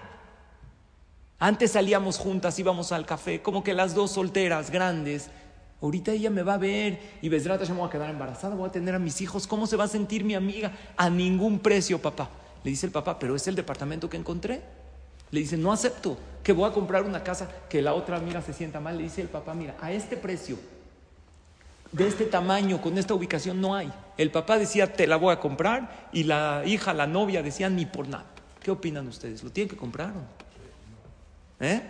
Antes 1.38 1.72
salíamos 1.72 2.18
juntas, 2.18 2.58
íbamos 2.58 2.92
al 2.92 3.06
café, 3.06 3.40
como 3.40 3.64
que 3.64 3.72
las 3.72 3.94
dos 3.94 4.12
solteras, 4.12 4.70
grandes. 4.70 5.30
Ahorita 5.80 6.12
ella 6.12 6.28
me 6.28 6.42
va 6.42 6.54
a 6.54 6.58
ver 6.58 7.18
y 7.22 7.30
Besrata 7.30 7.64
ya 7.64 7.72
me 7.72 7.80
voy 7.80 7.88
a 7.88 7.90
quedar 7.90 8.10
embarazada, 8.10 8.54
voy 8.54 8.68
a 8.68 8.72
tener 8.72 8.94
a 8.94 8.98
mis 8.98 9.22
hijos. 9.22 9.46
¿Cómo 9.46 9.66
se 9.66 9.76
va 9.76 9.84
a 9.84 9.88
sentir 9.88 10.22
mi 10.22 10.34
amiga? 10.34 10.70
A 10.98 11.08
ningún 11.08 11.58
precio, 11.58 12.00
papá. 12.00 12.28
Le 12.64 12.70
dice 12.70 12.86
el 12.86 12.92
papá, 12.92 13.18
pero 13.18 13.34
es 13.34 13.46
el 13.48 13.56
departamento 13.56 14.08
que 14.08 14.16
encontré. 14.16 14.62
Le 15.30 15.40
dice, 15.40 15.56
no 15.56 15.72
acepto 15.72 16.16
que 16.42 16.52
voy 16.52 16.68
a 16.68 16.72
comprar 16.72 17.04
una 17.04 17.24
casa 17.24 17.48
que 17.68 17.82
la 17.82 17.94
otra 17.94 18.16
amiga 18.16 18.42
se 18.42 18.52
sienta 18.52 18.80
mal. 18.80 18.96
Le 18.96 19.04
dice 19.04 19.22
el 19.22 19.28
papá, 19.28 19.54
mira, 19.54 19.76
a 19.80 19.90
este 19.90 20.16
precio, 20.16 20.58
de 21.90 22.06
este 22.06 22.24
tamaño, 22.24 22.80
con 22.80 22.96
esta 22.98 23.14
ubicación, 23.14 23.60
no 23.60 23.74
hay. 23.74 23.92
El 24.16 24.30
papá 24.30 24.58
decía, 24.58 24.92
te 24.92 25.06
la 25.06 25.16
voy 25.16 25.32
a 25.32 25.40
comprar, 25.40 26.08
y 26.12 26.24
la 26.24 26.62
hija, 26.64 26.94
la 26.94 27.06
novia, 27.06 27.42
decía, 27.42 27.68
ni 27.68 27.86
por 27.86 28.08
nada. 28.08 28.26
¿Qué 28.62 28.70
opinan 28.70 29.08
ustedes? 29.08 29.42
¿Lo 29.42 29.50
tienen 29.50 29.70
que 29.70 29.76
comprar? 29.76 30.12
¿Eh? 31.60 31.82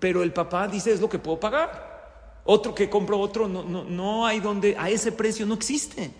Pero 0.00 0.22
el 0.22 0.32
papá 0.32 0.66
dice, 0.68 0.92
es 0.92 1.00
lo 1.00 1.08
que 1.08 1.18
puedo 1.18 1.38
pagar. 1.38 2.40
Otro 2.44 2.74
que 2.74 2.88
compró 2.88 3.20
otro, 3.20 3.46
no, 3.46 3.62
no, 3.62 3.84
no 3.84 4.26
hay 4.26 4.40
donde, 4.40 4.76
a 4.76 4.88
ese 4.88 5.12
precio 5.12 5.46
no 5.46 5.54
existe. 5.54 6.10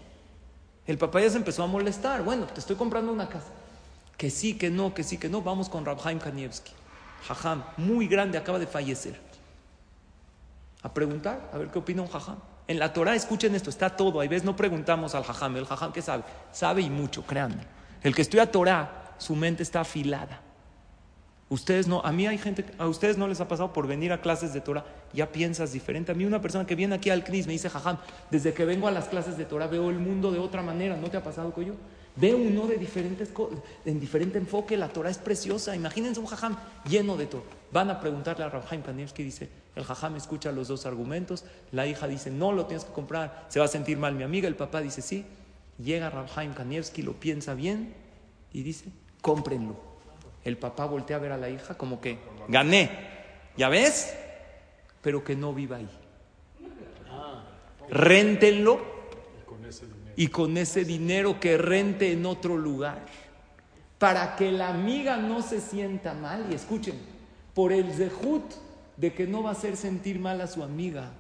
El 0.86 0.98
papá 0.98 1.20
ya 1.20 1.30
se 1.30 1.36
empezó 1.36 1.62
a 1.62 1.66
molestar. 1.66 2.22
Bueno, 2.22 2.46
te 2.46 2.60
estoy 2.60 2.76
comprando 2.76 3.12
una 3.12 3.28
casa 3.28 3.61
que 4.22 4.30
sí, 4.30 4.54
que 4.54 4.70
no, 4.70 4.94
que 4.94 5.02
sí, 5.02 5.18
que 5.18 5.28
no. 5.28 5.42
Vamos 5.42 5.68
con 5.68 5.84
Rabhaim 5.84 6.20
Kanievski. 6.20 6.70
Jajam, 7.26 7.64
muy 7.76 8.06
grande, 8.06 8.38
acaba 8.38 8.60
de 8.60 8.68
fallecer. 8.68 9.18
A 10.80 10.94
preguntar, 10.94 11.50
a 11.52 11.58
ver 11.58 11.72
qué 11.72 11.80
opina 11.80 12.02
un 12.02 12.08
jajam. 12.08 12.36
En 12.68 12.78
la 12.78 12.92
Torah, 12.92 13.16
escuchen 13.16 13.52
esto, 13.56 13.68
está 13.68 13.96
todo. 13.96 14.20
Hay 14.20 14.28
veces 14.28 14.44
no 14.44 14.54
preguntamos 14.54 15.16
al 15.16 15.24
jajam, 15.24 15.56
el 15.56 15.66
jajam 15.66 15.92
que 15.92 16.02
sabe, 16.02 16.22
sabe 16.52 16.82
y 16.82 16.88
mucho, 16.88 17.26
créanme. 17.26 17.64
El 18.00 18.14
que 18.14 18.22
estudia 18.22 18.48
Torah, 18.48 19.16
su 19.18 19.34
mente 19.34 19.64
está 19.64 19.80
afilada. 19.80 20.40
Ustedes 21.48 21.88
no, 21.88 22.00
a 22.04 22.12
mí 22.12 22.24
hay 22.28 22.38
gente, 22.38 22.64
a 22.78 22.86
ustedes 22.86 23.18
no 23.18 23.26
les 23.26 23.40
ha 23.40 23.48
pasado 23.48 23.72
por 23.72 23.88
venir 23.88 24.12
a 24.12 24.20
clases 24.20 24.52
de 24.52 24.60
Torah, 24.60 24.84
ya 25.12 25.32
piensas 25.32 25.72
diferente. 25.72 26.12
A 26.12 26.14
mí 26.14 26.24
una 26.24 26.40
persona 26.40 26.64
que 26.64 26.76
viene 26.76 26.94
aquí 26.94 27.10
al 27.10 27.24
CNIS 27.24 27.48
me 27.48 27.54
dice, 27.54 27.68
jajam, 27.68 27.98
desde 28.30 28.54
que 28.54 28.64
vengo 28.66 28.86
a 28.86 28.92
las 28.92 29.08
clases 29.08 29.36
de 29.36 29.46
Torah 29.46 29.66
veo 29.66 29.90
el 29.90 29.98
mundo 29.98 30.30
de 30.30 30.38
otra 30.38 30.62
manera, 30.62 30.96
¿no 30.96 31.10
te 31.10 31.16
ha 31.16 31.24
pasado 31.24 31.52
con 31.52 31.64
yo? 31.64 31.74
Ve 32.14 32.34
uno 32.34 32.66
de 32.66 32.76
diferentes 32.76 33.30
en 33.86 33.98
diferente 33.98 34.38
enfoque, 34.38 34.76
la 34.76 34.88
Torah 34.88 35.08
es 35.08 35.18
preciosa. 35.18 35.74
Imagínense 35.74 36.20
un 36.20 36.26
jajam 36.26 36.56
lleno 36.84 37.16
de 37.16 37.26
todo. 37.26 37.44
Van 37.72 37.88
a 37.88 38.00
preguntarle 38.00 38.44
a 38.44 38.50
Rabhaim 38.50 38.82
que 39.14 39.22
dice, 39.22 39.48
el 39.74 39.84
jajam 39.84 40.16
escucha 40.16 40.52
los 40.52 40.68
dos 40.68 40.84
argumentos, 40.84 41.44
la 41.70 41.86
hija 41.86 42.06
dice, 42.06 42.30
no 42.30 42.52
lo 42.52 42.66
tienes 42.66 42.84
que 42.84 42.92
comprar, 42.92 43.46
se 43.48 43.58
va 43.60 43.64
a 43.64 43.68
sentir 43.68 43.96
mal 43.96 44.14
mi 44.14 44.24
amiga, 44.24 44.46
el 44.46 44.56
papá 44.56 44.82
dice, 44.82 45.00
sí. 45.00 45.24
Llega 45.78 46.10
Rabhaim 46.10 46.52
Kanievski, 46.52 47.00
lo 47.00 47.14
piensa 47.14 47.54
bien 47.54 47.94
y 48.52 48.62
dice, 48.62 48.90
cómprenlo. 49.22 49.76
El 50.44 50.58
papá 50.58 50.84
voltea 50.84 51.16
a 51.16 51.20
ver 51.20 51.32
a 51.32 51.38
la 51.38 51.48
hija 51.48 51.78
como 51.78 52.00
que, 52.02 52.18
gané, 52.48 52.90
¿ya 53.56 53.70
ves? 53.70 54.14
Pero 55.00 55.24
que 55.24 55.34
no 55.34 55.54
viva 55.54 55.78
ahí. 55.78 55.88
Réntenlo 57.88 58.91
y 60.16 60.28
con 60.28 60.56
ese 60.56 60.84
dinero 60.84 61.40
que 61.40 61.58
rente 61.58 62.12
en 62.12 62.26
otro 62.26 62.56
lugar. 62.56 63.04
Para 63.98 64.36
que 64.36 64.50
la 64.50 64.68
amiga 64.68 65.16
no 65.16 65.42
se 65.42 65.60
sienta 65.60 66.12
mal. 66.14 66.46
Y 66.50 66.54
escuchen, 66.54 66.94
por 67.54 67.72
el 67.72 67.92
zehut 67.92 68.42
de 68.96 69.12
que 69.12 69.26
no 69.26 69.42
va 69.42 69.50
a 69.50 69.52
hacer 69.52 69.76
sentir 69.76 70.18
mal 70.18 70.40
a 70.40 70.46
su 70.46 70.62
amiga, 70.62 71.12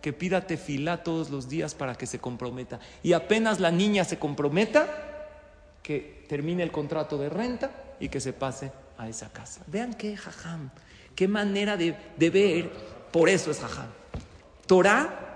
que 0.00 0.12
pida 0.12 0.46
tefilá 0.46 1.02
todos 1.02 1.30
los 1.30 1.48
días 1.48 1.74
para 1.74 1.94
que 1.96 2.06
se 2.06 2.18
comprometa. 2.18 2.78
Y 3.02 3.12
apenas 3.12 3.60
la 3.60 3.70
niña 3.70 4.04
se 4.04 4.18
comprometa, 4.18 4.86
que 5.82 6.24
termine 6.28 6.62
el 6.62 6.70
contrato 6.70 7.18
de 7.18 7.28
renta 7.28 7.70
y 7.98 8.08
que 8.08 8.20
se 8.20 8.32
pase 8.32 8.70
a 8.96 9.08
esa 9.08 9.30
casa. 9.32 9.62
Vean 9.66 9.94
qué 9.94 10.16
jajam, 10.16 10.70
qué 11.14 11.26
manera 11.26 11.76
de, 11.76 11.96
de 12.16 12.30
ver, 12.30 12.70
por 13.10 13.28
eso 13.28 13.50
es 13.50 13.58
jajam. 13.58 13.88
Torah 14.66 15.27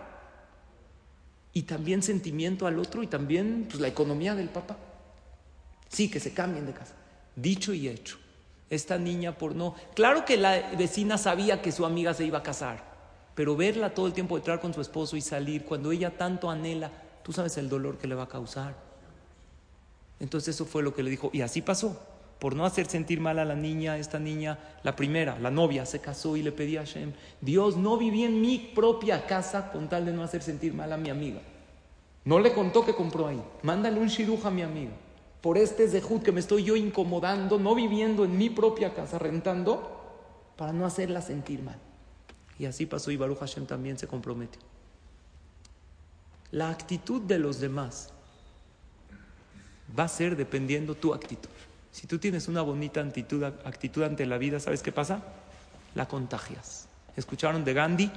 y 1.52 1.62
también 1.62 2.02
sentimiento 2.02 2.66
al 2.66 2.78
otro 2.78 3.02
y 3.02 3.06
también 3.06 3.66
pues, 3.68 3.80
la 3.80 3.88
economía 3.88 4.34
del 4.34 4.48
papá. 4.48 4.76
Sí, 5.88 6.10
que 6.10 6.20
se 6.20 6.32
cambien 6.32 6.66
de 6.66 6.72
casa. 6.72 6.94
Dicho 7.36 7.74
y 7.74 7.88
hecho. 7.88 8.18
Esta 8.70 8.96
niña 8.96 9.36
por 9.36 9.54
no. 9.54 9.74
Claro 9.94 10.24
que 10.24 10.38
la 10.38 10.70
vecina 10.72 11.18
sabía 11.18 11.60
que 11.60 11.72
su 11.72 11.84
amiga 11.84 12.14
se 12.14 12.24
iba 12.24 12.38
a 12.38 12.42
casar, 12.42 12.82
pero 13.34 13.54
verla 13.54 13.92
todo 13.92 14.06
el 14.06 14.14
tiempo 14.14 14.38
entrar 14.38 14.60
con 14.60 14.72
su 14.72 14.80
esposo 14.80 15.16
y 15.16 15.20
salir, 15.20 15.64
cuando 15.64 15.92
ella 15.92 16.16
tanto 16.16 16.50
anhela, 16.50 16.90
tú 17.22 17.32
sabes 17.32 17.58
el 17.58 17.68
dolor 17.68 17.98
que 17.98 18.06
le 18.06 18.14
va 18.14 18.22
a 18.22 18.28
causar. 18.28 18.74
Entonces 20.20 20.54
eso 20.54 20.64
fue 20.64 20.82
lo 20.82 20.94
que 20.94 21.02
le 21.02 21.10
dijo. 21.10 21.30
Y 21.34 21.42
así 21.42 21.60
pasó. 21.60 22.00
Por 22.42 22.56
no 22.56 22.66
hacer 22.66 22.88
sentir 22.88 23.20
mal 23.20 23.38
a 23.38 23.44
la 23.44 23.54
niña, 23.54 23.98
esta 23.98 24.18
niña, 24.18 24.58
la 24.82 24.96
primera, 24.96 25.38
la 25.38 25.52
novia, 25.52 25.86
se 25.86 26.00
casó 26.00 26.36
y 26.36 26.42
le 26.42 26.50
pedía 26.50 26.80
a 26.80 26.84
Hashem, 26.84 27.12
Dios, 27.40 27.76
no 27.76 27.96
viví 27.96 28.24
en 28.24 28.40
mi 28.40 28.58
propia 28.58 29.28
casa 29.28 29.70
con 29.70 29.88
tal 29.88 30.06
de 30.06 30.12
no 30.12 30.24
hacer 30.24 30.42
sentir 30.42 30.74
mal 30.74 30.92
a 30.92 30.96
mi 30.96 31.08
amiga. 31.08 31.40
No 32.24 32.40
le 32.40 32.52
contó 32.52 32.84
que 32.84 32.96
compró 32.96 33.28
ahí. 33.28 33.40
Mándale 33.62 34.00
un 34.00 34.08
shiruja 34.08 34.48
a 34.48 34.50
mi 34.50 34.62
amiga. 34.62 34.90
Por 35.40 35.56
este 35.56 35.86
zehut 35.86 36.24
que 36.24 36.32
me 36.32 36.40
estoy 36.40 36.64
yo 36.64 36.74
incomodando, 36.74 37.60
no 37.60 37.76
viviendo 37.76 38.24
en 38.24 38.36
mi 38.36 38.50
propia 38.50 38.92
casa, 38.92 39.20
rentando, 39.20 40.02
para 40.56 40.72
no 40.72 40.84
hacerla 40.84 41.22
sentir 41.22 41.62
mal. 41.62 41.78
Y 42.58 42.64
así 42.66 42.86
pasó 42.86 43.12
y 43.12 43.16
Baruch 43.16 43.38
Hashem 43.38 43.66
también 43.66 43.98
se 43.98 44.08
comprometió. 44.08 44.60
La 46.50 46.70
actitud 46.70 47.22
de 47.22 47.38
los 47.38 47.60
demás 47.60 48.12
va 49.96 50.02
a 50.02 50.08
ser 50.08 50.34
dependiendo 50.34 50.96
tu 50.96 51.14
actitud. 51.14 51.48
Si 51.92 52.06
tú 52.06 52.18
tienes 52.18 52.48
una 52.48 52.62
bonita 52.62 53.00
actitud, 53.02 54.02
ante 54.02 54.24
la 54.24 54.38
vida, 54.38 54.58
¿sabes 54.58 54.82
qué 54.82 54.90
pasa? 54.90 55.22
La 55.94 56.08
contagias. 56.08 56.88
¿Escucharon 57.16 57.64
de 57.64 57.74
Gandhi? 57.74 58.10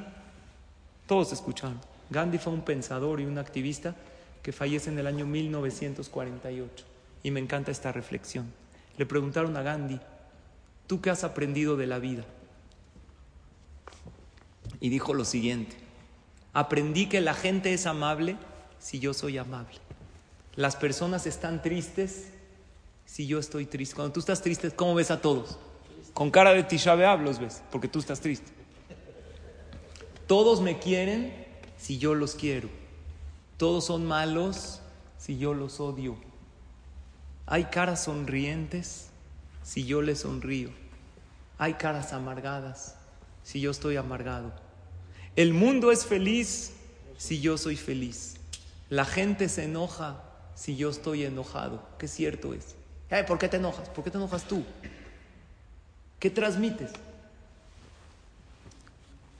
Todos 1.06 1.34
escucharon. 1.34 1.80
Gandhi 2.10 2.38
fue 2.38 2.54
un 2.54 2.62
pensador 2.62 3.20
y 3.20 3.26
un 3.26 3.38
activista 3.38 3.94
que 4.42 4.54
fallece 4.54 4.90
en 4.90 4.98
el 4.98 5.08
año 5.08 5.26
1948. 5.26 6.86
Y 7.24 7.32
me 7.32 7.42
encanta 7.42 7.72
esta 7.72 7.92
reflexión. 7.92 8.52
Le 8.98 9.06
preguntaron 9.06 9.58
a 9.58 9.62
Gandhi, 9.62 10.00
¿tú 10.88 11.02
qué 11.02 11.10
has 11.10 11.26
aprendido 11.26 11.76
de 11.76 11.88
la 11.88 12.00
vida? 12.00 12.24
Y 14.80 14.88
dijo 14.88 15.14
lo 15.14 15.26
siguiente, 15.26 15.76
aprendí 16.54 17.08
que 17.08 17.20
la 17.20 17.34
gente 17.34 17.74
es 17.74 17.86
amable 17.88 18.38
si 18.80 19.00
yo 19.00 19.14
soy 19.14 19.38
amable. 19.38 19.80
Las 20.56 20.78
personas 20.78 21.26
están 21.26 21.62
tristes 21.62 22.30
si 23.16 23.26
yo 23.28 23.40
estoy 23.40 23.66
triste. 23.66 23.96
Cuando 23.96 24.12
tú 24.12 24.20
estás 24.20 24.42
triste, 24.42 24.72
¿cómo 24.72 24.94
ves 24.94 25.10
a 25.10 25.22
todos? 25.22 25.58
Con 26.14 26.32
cara 26.32 26.54
de 26.54 26.64
Tisha 26.64 27.16
los 27.16 27.40
ves, 27.40 27.64
porque 27.72 27.88
tú 27.88 28.00
estás 28.00 28.20
triste. 28.20 28.52
Todos 30.28 30.60
me 30.60 30.80
quieren 30.80 31.34
si 31.78 31.98
yo 31.98 32.14
los 32.14 32.36
quiero. 32.36 32.68
Todos 33.56 33.86
son 33.86 34.06
malos 34.06 34.82
si 35.18 35.38
yo 35.38 35.54
los 35.54 35.80
odio. 35.80 36.18
Hay 37.46 37.64
caras 37.66 38.04
sonrientes 38.04 39.12
si 39.64 39.86
yo 39.86 40.02
les 40.02 40.20
sonrío. 40.20 40.72
Hay 41.58 41.76
caras 41.76 42.12
amargadas 42.12 42.98
si 43.44 43.62
yo 43.62 43.72
estoy 43.72 43.96
amargado. 43.96 44.52
El 45.38 45.54
mundo 45.54 45.94
es 45.94 46.06
feliz 46.06 46.74
si 47.16 47.40
yo 47.40 47.58
soy 47.58 47.78
feliz. 47.78 48.36
La 48.90 49.06
gente 49.06 49.48
se 49.48 49.64
enoja 49.64 50.22
si 50.54 50.76
yo 50.76 50.90
estoy 50.90 51.24
enojado. 51.24 51.82
Qué 51.98 52.10
cierto 52.10 52.54
es. 52.54 52.76
¿Por 53.28 53.38
qué 53.38 53.48
te 53.48 53.58
enojas? 53.58 53.90
¿Por 53.90 54.04
qué 54.04 54.12
te 54.12 54.18
enojas 54.18 54.44
tú? 54.46 54.64
¿Qué 56.20 56.30
transmites? 56.30 56.92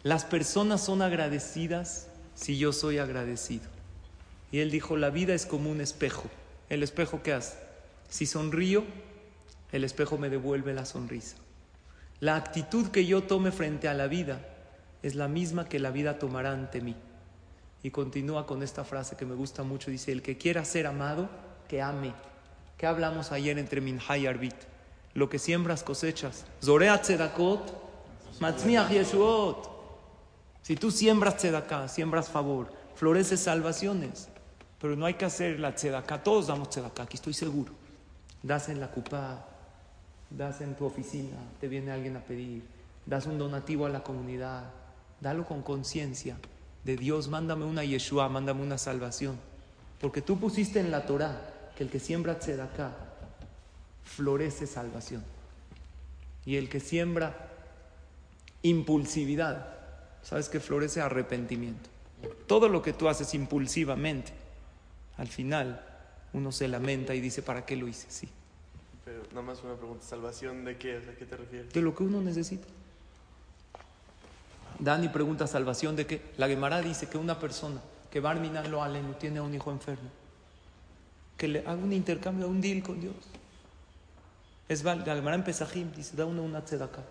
Las 0.04 0.24
personas 0.24 0.82
son 0.82 1.02
agradecidas 1.02 2.08
si 2.36 2.58
yo 2.58 2.74
soy 2.74 3.00
agradecido? 3.00 3.66
Y 4.52 4.60
él 4.60 4.70
dijo, 4.70 4.98
la 4.98 5.10
vida 5.10 5.34
es 5.34 5.46
como 5.46 5.72
un 5.72 5.82
espejo. 5.82 6.30
¿El 6.70 6.84
espejo 6.84 7.24
qué 7.24 7.34
hace? 7.34 7.58
Si 8.10 8.26
sonrío, 8.26 8.84
el 9.72 9.84
espejo 9.84 10.18
me 10.18 10.30
devuelve 10.30 10.74
la 10.74 10.86
sonrisa. 10.86 11.38
La 12.20 12.36
actitud 12.36 12.90
que 12.90 13.06
yo 13.06 13.24
tome 13.24 13.52
frente 13.52 13.88
a 13.88 13.94
la 13.94 14.08
vida 14.08 14.40
es 15.02 15.16
la 15.16 15.28
misma 15.28 15.68
que 15.68 15.80
la 15.80 15.92
vida 15.92 16.20
tomará 16.20 16.52
ante 16.52 16.82
mí. 16.82 16.96
Y 17.84 17.92
continúa 17.92 18.46
con 18.46 18.64
esta 18.64 18.84
frase 18.84 19.16
que 19.16 19.26
me 19.26 19.36
gusta 19.36 19.64
mucho. 19.64 19.92
Dice, 19.92 20.12
el 20.12 20.22
que 20.22 20.38
quiera 20.38 20.64
ser 20.66 20.88
amado, 20.88 21.30
que 21.68 21.82
ame. 21.82 22.14
¿Qué 22.78 22.86
hablamos 22.86 23.32
ayer 23.32 23.58
entre 23.58 23.80
Minha 23.80 24.18
y 24.18 24.28
Arbit? 24.28 24.56
Lo 25.14 25.30
que 25.30 25.40
siembras 25.40 25.82
cosechas. 25.82 26.46
Zoreat 26.62 27.04
tzedakot, 27.04 27.72
matzmiach 28.42 28.90
yeshuot. 28.90 29.70
Si 30.62 30.76
tú 30.76 30.92
siembras 30.92 31.44
acá, 31.46 31.88
siembras 31.88 32.30
favor, 32.30 32.74
floreces 32.96 33.40
salvaciones. 33.40 34.28
Pero 34.82 34.98
no 34.98 35.06
hay 35.06 35.14
que 35.14 35.24
hacer 35.24 35.60
la 35.60 35.74
tzedaká. 35.74 36.22
Todos 36.22 36.48
damos 36.48 36.70
tzedaká, 36.70 37.04
aquí 37.04 37.16
estoy 37.16 37.34
seguro. 37.34 37.72
Das 38.44 38.68
en 38.68 38.82
la 38.82 38.92
cupa, 38.92 39.46
das 40.30 40.60
en 40.60 40.76
tu 40.76 40.86
oficina, 40.86 41.38
te 41.62 41.68
viene 41.68 41.92
alguien 41.92 42.18
a 42.18 42.20
pedir, 42.20 42.64
das 43.06 43.26
un 43.26 43.38
donativo 43.38 43.86
a 43.86 43.90
la 43.90 44.04
comunidad, 44.04 44.66
dalo 45.22 45.46
con 45.46 45.62
conciencia 45.62 46.38
de 46.84 46.98
Dios, 46.98 47.30
mándame 47.30 47.66
una 47.66 47.84
Yeshua, 47.84 48.28
mándame 48.28 48.62
una 48.62 48.78
salvación. 48.78 49.40
Porque 50.00 50.22
tú 50.22 50.38
pusiste 50.38 50.80
en 50.80 50.92
la 50.92 51.06
Torah 51.06 51.55
que 51.76 51.84
el 51.84 51.90
que 51.90 52.00
siembra 52.00 52.40
tzedaká 52.40 52.92
florece 54.04 54.68
salvación. 54.68 55.24
Y 56.46 56.58
el 56.58 56.70
que 56.70 56.80
siembra 56.80 57.50
impulsividad, 58.62 59.76
sabes 60.22 60.50
que 60.50 60.60
florece 60.60 61.02
arrepentimiento. 61.02 61.90
Todo 62.48 62.70
lo 62.70 62.82
que 62.82 62.94
tú 62.94 63.10
haces 63.10 63.34
impulsivamente, 63.34 64.32
al 65.18 65.28
final 65.28 65.84
uno 66.34 66.52
se 66.52 66.68
lamenta 66.68 67.14
y 67.16 67.22
dice, 67.22 67.42
¿para 67.42 67.66
qué 67.66 67.76
lo 67.76 67.88
hice? 67.88 68.08
Sí. 68.10 68.30
Pero 69.04 69.24
nada 69.30 69.42
más 69.42 69.64
una 69.64 69.76
pregunta, 69.76 70.06
¿salvación 70.06 70.66
de 70.66 70.78
qué? 70.78 70.98
¿A 70.98 71.16
qué 71.16 71.26
te 71.26 71.38
refieres? 71.38 71.74
De 71.74 71.82
lo 71.82 71.96
que 71.96 72.04
uno 72.04 72.22
necesita. 72.22 72.68
Dani 74.80 75.08
pregunta, 75.10 75.48
¿salvación 75.48 75.96
de 75.96 76.06
qué? 76.06 76.22
La 76.38 76.48
Gemara 76.48 76.82
dice 76.82 77.08
que 77.08 77.18
una 77.18 77.40
persona 77.40 77.82
que 78.12 78.20
Barminan 78.20 78.70
lo 78.72 78.86
no 78.88 79.16
tiene 79.16 79.40
a 79.40 79.44
un 79.44 79.54
hijo 79.54 79.72
enfermo, 79.72 80.10
que 81.38 81.48
le 81.48 81.60
haga 81.60 81.76
un 81.76 81.94
intercambio, 81.94 82.48
un 82.48 82.62
deal 82.62 82.82
con 82.82 83.00
Dios. 83.00 83.16
Es 84.68 84.84
la 84.84 84.96
Gemara 84.96 85.36
en 85.36 85.44
Pesajim 85.44 85.92
dice, 85.92 86.16
da 86.16 86.26
uno 86.26 86.42
una 86.42 86.64
tzedakah 86.64 87.04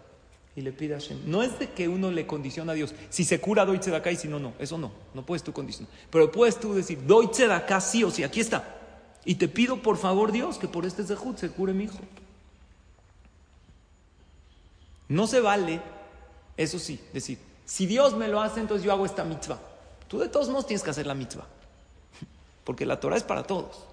y 0.56 0.60
le 0.60 0.72
pide 0.72 0.94
a 0.94 0.98
Hashem. 0.98 1.20
No 1.26 1.42
es 1.42 1.58
de 1.58 1.70
que 1.70 1.88
uno 1.88 2.10
le 2.10 2.26
condiciona 2.26 2.72
a 2.72 2.74
Dios. 2.74 2.94
Si 3.10 3.24
se 3.24 3.40
cura, 3.40 3.64
doy 3.64 3.78
tzedakah 3.78 4.10
y 4.12 4.16
si 4.16 4.28
no, 4.28 4.38
no. 4.38 4.54
Eso 4.58 4.78
no. 4.78 4.92
No 5.12 5.24
puedes 5.24 5.42
tú 5.42 5.52
condicionar. 5.52 5.92
Pero 6.10 6.30
puedes 6.30 6.58
tú 6.58 6.74
decir, 6.74 7.04
doy 7.06 7.28
tzedakah 7.28 7.80
sí 7.80 8.04
o 8.04 8.10
sí. 8.10 8.22
Aquí 8.22 8.40
está. 8.40 8.76
Y 9.24 9.36
te 9.36 9.48
pido 9.48 9.82
por 9.82 9.96
favor, 9.96 10.32
Dios, 10.32 10.58
que 10.58 10.68
por 10.68 10.84
este 10.84 11.04
zehut 11.04 11.38
se 11.38 11.48
cure 11.50 11.72
mi 11.72 11.84
hijo. 11.84 11.98
No 15.08 15.26
se 15.26 15.40
vale, 15.40 15.80
eso 16.56 16.78
sí, 16.78 17.00
decir, 17.12 17.38
si 17.64 17.86
Dios 17.86 18.16
me 18.16 18.28
lo 18.28 18.40
hace, 18.40 18.60
entonces 18.60 18.84
yo 18.84 18.92
hago 18.92 19.06
esta 19.06 19.24
mitzvah. 19.24 19.60
Tú 20.08 20.18
de 20.18 20.28
todos 20.28 20.48
modos 20.48 20.66
tienes 20.66 20.82
que 20.82 20.90
hacer 20.90 21.06
la 21.06 21.14
mitzvah. 21.14 21.46
Porque 22.64 22.86
la 22.86 23.00
Torah 23.00 23.16
es 23.16 23.22
para 23.22 23.42
todos. 23.42 23.84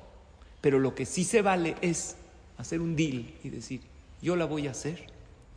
Pero 0.62 0.80
lo 0.80 0.96
que 0.96 1.06
sí 1.06 1.24
se 1.24 1.42
vale 1.42 1.76
es 1.82 2.16
hacer 2.58 2.82
un 2.82 2.96
deal 2.96 3.34
y 3.44 3.50
decir, 3.50 3.82
yo 4.22 4.36
la 4.36 4.46
voy 4.46 4.68
a 4.68 4.72
hacer 4.72 5.08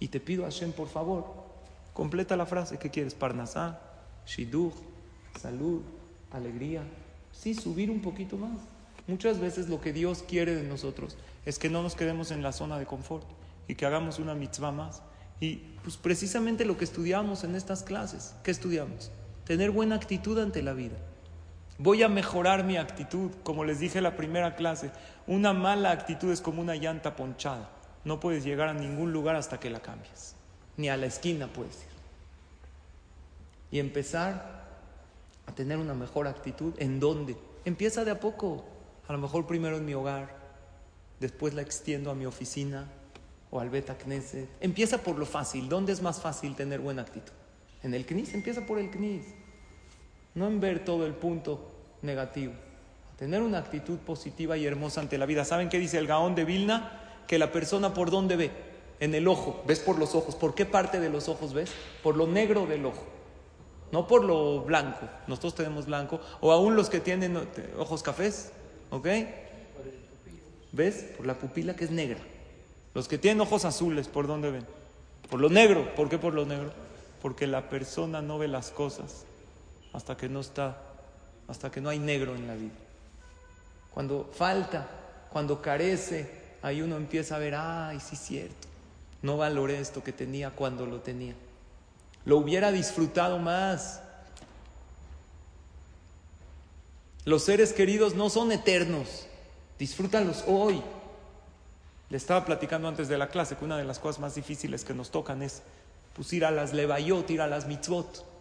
y 0.00 0.08
te 0.08 0.20
pido 0.20 0.44
a 0.44 0.50
Hashem, 0.50 0.72
por 0.72 0.88
favor, 0.88 1.26
completa 1.92 2.36
la 2.36 2.46
frase. 2.46 2.78
¿Qué 2.78 2.90
quieres? 2.90 3.14
Parnasá, 3.14 3.80
Shidduch, 4.26 4.74
salud, 5.40 5.82
alegría. 6.30 6.82
Sí, 7.32 7.54
subir 7.54 7.90
un 7.90 8.00
poquito 8.00 8.36
más. 8.36 8.58
Muchas 9.06 9.38
veces 9.38 9.68
lo 9.68 9.80
que 9.80 9.92
Dios 9.92 10.24
quiere 10.26 10.54
de 10.56 10.62
nosotros 10.62 11.16
es 11.44 11.58
que 11.58 11.68
no 11.68 11.82
nos 11.82 11.94
quedemos 11.94 12.30
en 12.30 12.42
la 12.42 12.52
zona 12.52 12.78
de 12.78 12.86
confort 12.86 13.26
y 13.68 13.74
que 13.74 13.84
hagamos 13.84 14.18
una 14.18 14.34
mitzvah 14.34 14.72
más. 14.72 15.02
Y 15.40 15.56
pues 15.82 15.96
precisamente 15.98 16.64
lo 16.64 16.78
que 16.78 16.84
estudiamos 16.84 17.44
en 17.44 17.54
estas 17.54 17.82
clases, 17.82 18.34
¿qué 18.42 18.50
estudiamos? 18.50 19.10
Tener 19.44 19.70
buena 19.70 19.96
actitud 19.96 20.38
ante 20.38 20.62
la 20.62 20.72
vida. 20.72 20.96
Voy 21.78 22.02
a 22.02 22.08
mejorar 22.08 22.64
mi 22.64 22.76
actitud, 22.76 23.32
como 23.42 23.64
les 23.64 23.80
dije 23.80 23.98
en 23.98 24.04
la 24.04 24.16
primera 24.16 24.54
clase. 24.54 24.92
Una 25.26 25.52
mala 25.52 25.90
actitud 25.90 26.30
es 26.30 26.40
como 26.40 26.60
una 26.60 26.76
llanta 26.76 27.16
ponchada. 27.16 27.70
No 28.04 28.20
puedes 28.20 28.44
llegar 28.44 28.68
a 28.68 28.74
ningún 28.74 29.12
lugar 29.12 29.34
hasta 29.34 29.58
que 29.58 29.70
la 29.70 29.80
cambies. 29.80 30.36
Ni 30.76 30.88
a 30.88 30.96
la 30.96 31.06
esquina 31.06 31.48
puedes 31.48 31.76
ir. 31.78 31.94
Y 33.72 33.78
empezar 33.80 34.64
a 35.46 35.52
tener 35.52 35.78
una 35.78 35.94
mejor 35.94 36.28
actitud. 36.28 36.74
¿En 36.78 37.00
dónde? 37.00 37.36
Empieza 37.64 38.04
de 38.04 38.12
a 38.12 38.20
poco. 38.20 38.64
A 39.08 39.12
lo 39.12 39.18
mejor 39.18 39.46
primero 39.46 39.76
en 39.76 39.84
mi 39.84 39.94
hogar, 39.94 40.34
después 41.20 41.54
la 41.54 41.62
extiendo 41.62 42.10
a 42.10 42.14
mi 42.14 42.24
oficina 42.24 42.86
o 43.50 43.60
al 43.60 43.68
Beta 43.68 43.96
Knesset. 43.98 44.48
Empieza 44.60 44.98
por 44.98 45.18
lo 45.18 45.26
fácil. 45.26 45.68
¿Dónde 45.68 45.92
es 45.92 46.02
más 46.02 46.20
fácil 46.20 46.54
tener 46.54 46.80
buena 46.80 47.02
actitud? 47.02 47.32
En 47.82 47.94
el 47.94 48.06
CNIS, 48.06 48.32
empieza 48.34 48.64
por 48.64 48.78
el 48.78 48.90
CNIS. 48.90 49.24
No 50.34 50.48
en 50.48 50.60
ver 50.60 50.84
todo 50.84 51.06
el 51.06 51.14
punto 51.14 51.60
negativo. 52.02 52.52
Tener 53.18 53.42
una 53.42 53.58
actitud 53.58 53.98
positiva 53.98 54.56
y 54.56 54.66
hermosa 54.66 55.00
ante 55.00 55.18
la 55.18 55.26
vida. 55.26 55.44
¿Saben 55.44 55.68
qué 55.68 55.78
dice 55.78 55.98
el 55.98 56.06
Gaón 56.06 56.34
de 56.34 56.44
Vilna? 56.44 57.00
Que 57.28 57.38
la 57.38 57.52
persona 57.52 57.94
por 57.94 58.10
dónde 58.10 58.36
ve? 58.36 58.50
En 58.98 59.14
el 59.14 59.28
ojo. 59.28 59.62
¿Ves 59.66 59.78
por 59.78 59.98
los 59.98 60.14
ojos? 60.14 60.34
¿Por 60.34 60.54
qué 60.54 60.66
parte 60.66 60.98
de 60.98 61.10
los 61.10 61.28
ojos 61.28 61.54
ves? 61.54 61.70
Por 62.02 62.16
lo 62.16 62.26
negro 62.26 62.66
del 62.66 62.84
ojo. 62.84 63.04
No 63.92 64.08
por 64.08 64.24
lo 64.24 64.62
blanco. 64.62 65.08
Nosotros 65.28 65.54
tenemos 65.54 65.86
blanco. 65.86 66.20
O 66.40 66.50
aún 66.50 66.74
los 66.74 66.90
que 66.90 66.98
tienen 66.98 67.38
ojos 67.78 68.02
cafés. 68.02 68.50
¿Ok? 68.90 69.06
¿Ves? 70.72 71.12
Por 71.16 71.26
la 71.26 71.34
pupila 71.34 71.76
que 71.76 71.84
es 71.84 71.92
negra. 71.92 72.18
Los 72.92 73.06
que 73.06 73.18
tienen 73.18 73.40
ojos 73.40 73.64
azules, 73.64 74.08
¿por 74.08 74.26
dónde 74.26 74.50
ven? 74.50 74.66
Por 75.30 75.40
lo 75.40 75.48
negro. 75.48 75.94
¿Por 75.94 76.08
qué 76.08 76.18
por 76.18 76.34
lo 76.34 76.44
negro? 76.44 76.72
Porque 77.22 77.46
la 77.46 77.68
persona 77.68 78.20
no 78.20 78.38
ve 78.38 78.48
las 78.48 78.72
cosas 78.72 79.26
hasta 79.94 80.16
que 80.16 80.28
no 80.28 80.40
está, 80.40 80.76
hasta 81.48 81.70
que 81.70 81.80
no 81.80 81.88
hay 81.88 81.98
negro 81.98 82.34
en 82.34 82.46
la 82.46 82.54
vida. 82.54 82.74
Cuando 83.94 84.28
falta, 84.34 84.86
cuando 85.30 85.62
carece, 85.62 86.28
ahí 86.62 86.82
uno 86.82 86.96
empieza 86.96 87.36
a 87.36 87.38
ver, 87.38 87.54
ay, 87.54 88.00
sí 88.00 88.16
es 88.16 88.20
cierto, 88.20 88.68
no 89.22 89.36
valoré 89.36 89.78
esto 89.78 90.02
que 90.02 90.12
tenía 90.12 90.50
cuando 90.50 90.84
lo 90.84 91.00
tenía. 91.00 91.34
Lo 92.24 92.38
hubiera 92.38 92.72
disfrutado 92.72 93.38
más. 93.38 94.00
Los 97.24 97.44
seres 97.44 97.72
queridos 97.72 98.14
no 98.14 98.28
son 98.30 98.50
eternos, 98.50 99.26
disfrútalos 99.78 100.44
hoy. 100.46 100.82
Le 102.10 102.16
estaba 102.16 102.44
platicando 102.44 102.88
antes 102.88 103.08
de 103.08 103.16
la 103.16 103.28
clase 103.28 103.56
que 103.56 103.64
una 103.64 103.78
de 103.78 103.84
las 103.84 103.98
cosas 103.98 104.20
más 104.20 104.34
difíciles 104.34 104.84
que 104.84 104.92
nos 104.92 105.10
tocan 105.10 105.42
es 105.42 105.62
pues 106.14 106.32
ir 106.32 106.44
a 106.44 106.50
las 106.50 106.72
levayot, 106.72 107.30
ir 107.30 107.40
a 107.40 107.46
las 107.46 107.66
mitzvot. 107.66 108.33